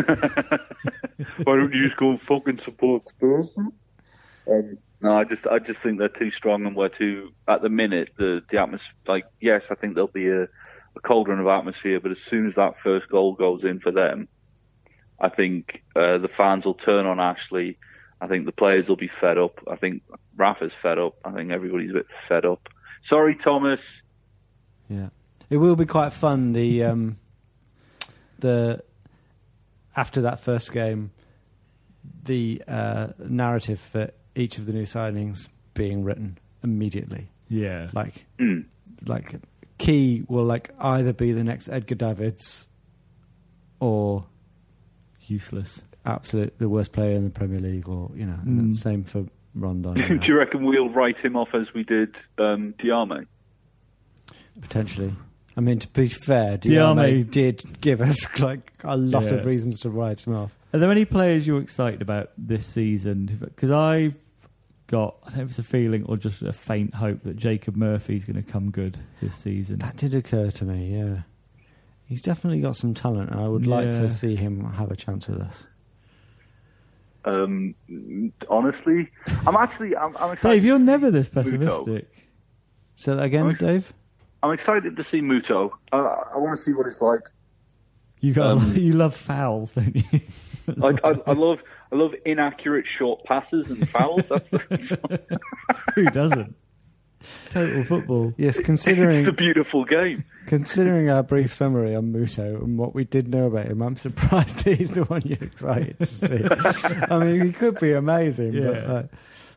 [1.44, 3.56] Why don't you just go and fucking support Spurs?
[3.58, 7.70] Um, no, I just I just think they're too strong and we're too at the
[7.70, 8.94] minute the the atmosphere.
[9.08, 12.56] Like yes, I think there'll be a, a cauldron of atmosphere, but as soon as
[12.56, 14.28] that first goal goes in for them,
[15.20, 17.78] I think uh, the fans will turn on Ashley.
[18.22, 19.60] I think the players will be fed up.
[19.70, 20.04] I think
[20.36, 21.16] Rafa's fed up.
[21.26, 22.70] I think everybody's a bit fed up.
[23.04, 23.82] Sorry, Thomas.
[24.90, 25.10] Yeah,
[25.50, 26.54] it will be quite fun.
[26.54, 27.18] The um,
[28.40, 28.84] the
[29.96, 31.12] after that first game,
[32.24, 37.30] the uh, narrative for each of the new signings being written immediately.
[37.50, 37.90] Yeah.
[37.94, 38.66] Like, Mm.
[39.08, 39.36] like
[39.78, 42.68] Ki will like either be the next Edgar Davids
[43.80, 44.26] or
[45.28, 45.82] Useless.
[46.06, 48.60] absolute the worst player in the Premier League, or you know, Mm.
[48.60, 49.26] and same for
[49.56, 49.96] Rondon.
[49.98, 53.26] you know, Do you reckon we'll write him off as we did um, Diame?
[54.62, 55.14] potentially.
[55.56, 59.36] I mean, to be fair, Diame- Diame did give us like a lot Yeah.
[59.36, 60.56] of reasons to write him off.
[60.74, 63.26] Are there any players you're excited about this season?
[63.40, 64.14] Because I've
[64.88, 67.76] got, I don't know if it's a feeling or just a faint hope that Jacob
[67.76, 69.80] Murphy's going to come good this season.
[69.80, 71.22] That did occur to me, yeah.
[72.08, 74.02] He's definitely got some talent, and I would like Yeah.
[74.02, 75.68] to see him have a chance with us.
[77.26, 77.76] Um,
[78.50, 79.10] honestly,
[79.46, 80.56] I'm actually I'm, I'm excited.
[80.56, 81.34] Dave, you're never this Muto.
[81.34, 82.10] pessimistic.
[82.96, 83.94] Say that again, I'm ex- Dave?
[84.44, 85.72] I'm excited to see Muto.
[85.92, 85.98] Uh,
[86.34, 87.22] I want to see what it's like.
[88.22, 90.04] You got, Um, you love fouls, don't you?
[90.76, 94.24] Like I, I love I love inaccurate short passes and fouls.
[94.30, 94.90] That's, that's
[95.96, 96.54] who doesn't?
[97.50, 98.34] Total football.
[98.38, 100.24] Yes, considering it's a beautiful game.
[100.46, 104.60] considering our brief summary on Muto and what we did know about him, I'm surprised
[104.66, 106.46] that he's the one you're excited to see.
[107.10, 109.04] I mean, he could be amazing, but uh,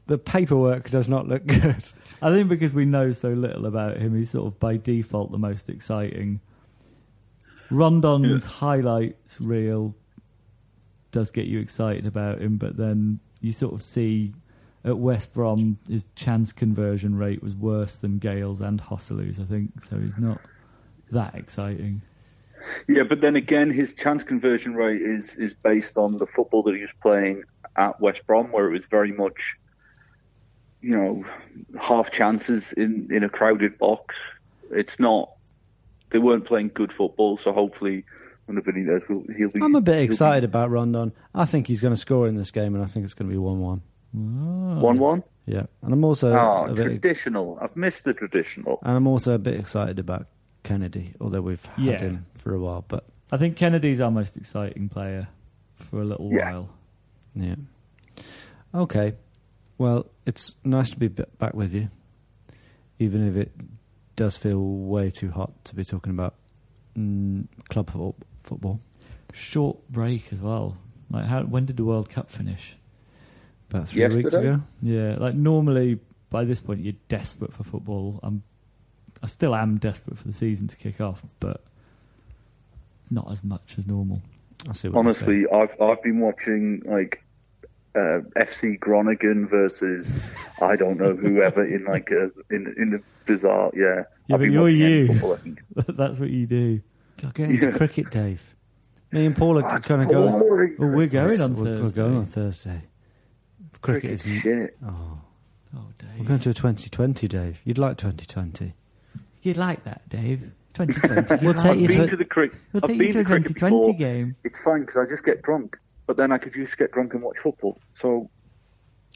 [0.06, 1.82] the paperwork does not look good.
[2.22, 5.38] I think because we know so little about him, he's sort of by default the
[5.38, 6.40] most exciting.
[7.70, 9.94] Rondon's highlights reel
[11.12, 14.32] does get you excited about him, but then you sort of see
[14.84, 19.84] at West Brom his chance conversion rate was worse than Gayle's and Joselu's, I think.
[19.84, 20.40] So he's not
[21.10, 22.02] that exciting.
[22.88, 26.74] Yeah, but then again, his chance conversion rate is is based on the football that
[26.74, 27.44] he was playing
[27.76, 29.56] at West Brom, where it was very much,
[30.82, 31.24] you know,
[31.78, 34.14] half chances in in a crowded box.
[34.70, 35.30] It's not.
[36.10, 38.04] They weren't playing good football, so hopefully,
[38.48, 39.60] under Benitez, will he'll be.
[39.62, 41.12] I'm a bit he'll be- excited about Rondon.
[41.34, 43.32] I think he's going to score in this game, and I think it's going to
[43.32, 43.38] be
[44.12, 44.80] one-one.
[44.80, 45.22] One-one.
[45.46, 47.58] Yeah, and I'm also Oh, a bit, traditional.
[47.60, 48.78] I've missed the traditional.
[48.82, 50.26] and I'm also a bit excited about
[50.64, 51.98] Kenedy, although we've had Yeah.
[51.98, 52.84] him for a while.
[52.86, 55.28] But I think Kenedy's our most exciting player
[55.74, 56.52] for a little Yeah.
[56.52, 56.68] while.
[57.34, 57.54] yeah,
[58.74, 59.14] okay.
[59.78, 61.88] Well, it's nice to be back with you,
[62.98, 63.52] even if it
[64.16, 66.34] does feel way too hot to be talking about
[66.96, 67.90] mm, club
[68.42, 68.80] football.
[69.32, 70.76] Short break as well.
[71.10, 72.76] Like, how, when did the World Cup finish?
[73.70, 74.60] About three weeks ago.
[74.82, 75.98] Yeah, like normally
[76.30, 78.20] by this point you're desperate for football.
[78.22, 78.42] I'm,
[79.22, 81.62] I still am desperate for the season to kick off, but
[83.10, 84.22] not as much as normal.
[84.68, 84.88] I see.
[84.88, 85.00] What you're.
[85.00, 87.22] Honestly, I've I've been watching like
[87.94, 90.14] uh, FC Groningen versus
[90.60, 93.82] I don't know whoever in like a in in the bizarre yeah.
[93.82, 95.06] Yeah, I've but been you're you.
[95.08, 95.38] football,
[95.88, 96.80] That's what you do.
[97.24, 97.76] I'll get into Yeah.
[97.76, 98.42] cricket, Dave.
[99.12, 100.66] Me and Paul are That's going to go.
[100.78, 101.82] we're going on we're, Thursday.
[101.82, 102.82] We're going on Thursday.
[103.82, 104.40] Cricket Cricket's is.
[104.42, 104.76] shit.
[104.86, 105.18] Oh,
[105.76, 106.08] Oh, Dave.
[106.18, 107.60] we're going to a 2020, Dave.
[107.64, 108.74] You'd like 2020?
[109.42, 110.50] You'd like that, Dave?
[110.74, 111.44] 2020.
[111.44, 112.58] We'll take I've you been to to, the cricket.
[112.72, 113.94] We'll I've take been you to a 2020 before.
[113.94, 114.36] game.
[114.44, 117.22] It's fine because I just get drunk, but then I could just get drunk and
[117.22, 117.78] watch football.
[117.94, 118.28] So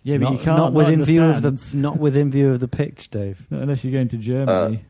[0.05, 0.57] Yeah, but not, you can't.
[0.59, 3.45] not within not view of the not within view of the pitch, Dave.
[3.51, 4.85] Not unless you're going to uh, Germany.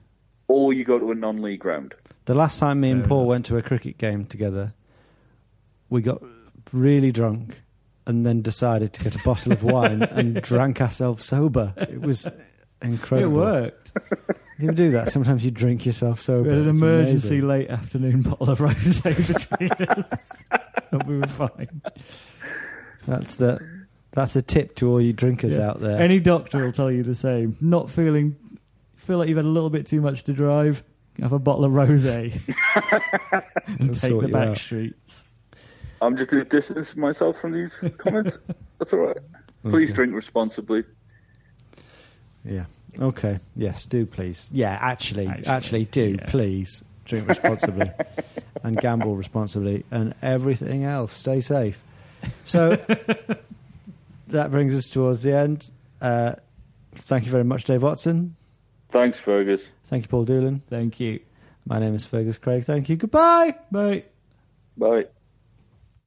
[0.49, 1.95] or you go to a non-league ground.
[2.27, 3.29] The last time me and Fair Paul enough.
[3.29, 4.75] went to a cricket game together,
[5.89, 6.23] we got
[6.73, 7.63] really drunk
[8.07, 11.73] and then decided to get a bottle of wine and drank ourselves sober.
[11.77, 12.27] It was
[12.83, 13.41] incredible.
[13.43, 13.93] it worked.
[14.59, 15.11] You do that.
[15.11, 16.49] Sometimes you drink yourself sober.
[16.51, 17.49] We had an It's emergency amazing.
[17.49, 20.43] late afternoon bottle of rosé between us,
[20.93, 21.83] and we were fine.
[23.07, 23.59] That's the
[24.13, 25.71] that's a tip to all you drinkers Yeah.
[25.71, 25.99] out there.
[25.99, 27.57] Any doctor will tell you the same.
[27.61, 28.37] Not feeling,
[28.95, 30.85] feel like you've had a little bit too much to drive.
[31.21, 32.33] Have a bottle of rosé
[33.67, 34.59] and It'll take the back out.
[34.59, 35.25] streets.
[36.05, 38.39] I'm just going to distance myself from these comments.
[38.79, 39.17] That's all right.
[39.65, 39.97] Please Okay.
[39.97, 40.85] drink responsibly.
[42.45, 42.65] Yeah.
[43.01, 43.39] Okay.
[43.57, 43.87] Yes.
[43.87, 44.51] Do please.
[44.53, 44.79] Yeah.
[44.81, 45.27] Actually.
[45.27, 46.25] Actually, Actually, do yeah.
[46.31, 47.91] please drink responsibly
[48.63, 51.13] and gamble responsibly and everything else.
[51.13, 51.83] Stay safe.
[52.45, 52.77] So
[54.29, 55.63] that brings us towards the end.
[56.01, 56.35] Uh,
[56.95, 58.37] thank you very much, Dave Watson.
[58.91, 59.71] Thanks, Fergus.
[59.87, 60.63] Thank you, Paul Doolan.
[60.69, 61.21] Thank you.
[61.67, 62.65] My name is Fergus Craig.
[62.65, 62.97] Thank you.
[62.97, 63.55] Goodbye.
[63.73, 64.05] Bye.
[64.77, 65.07] Bye.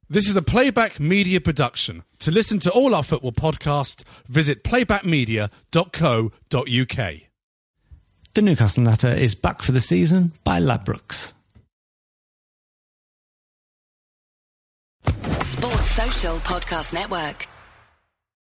[0.09, 2.03] This is a Playback Media production.
[2.19, 7.15] To listen to all our football podcasts, visit playbackmedia.co.uk.
[8.33, 11.33] The Newcastle Natter is back for the season by Ladbrokes.
[15.03, 17.45] Sports Social Podcast Network.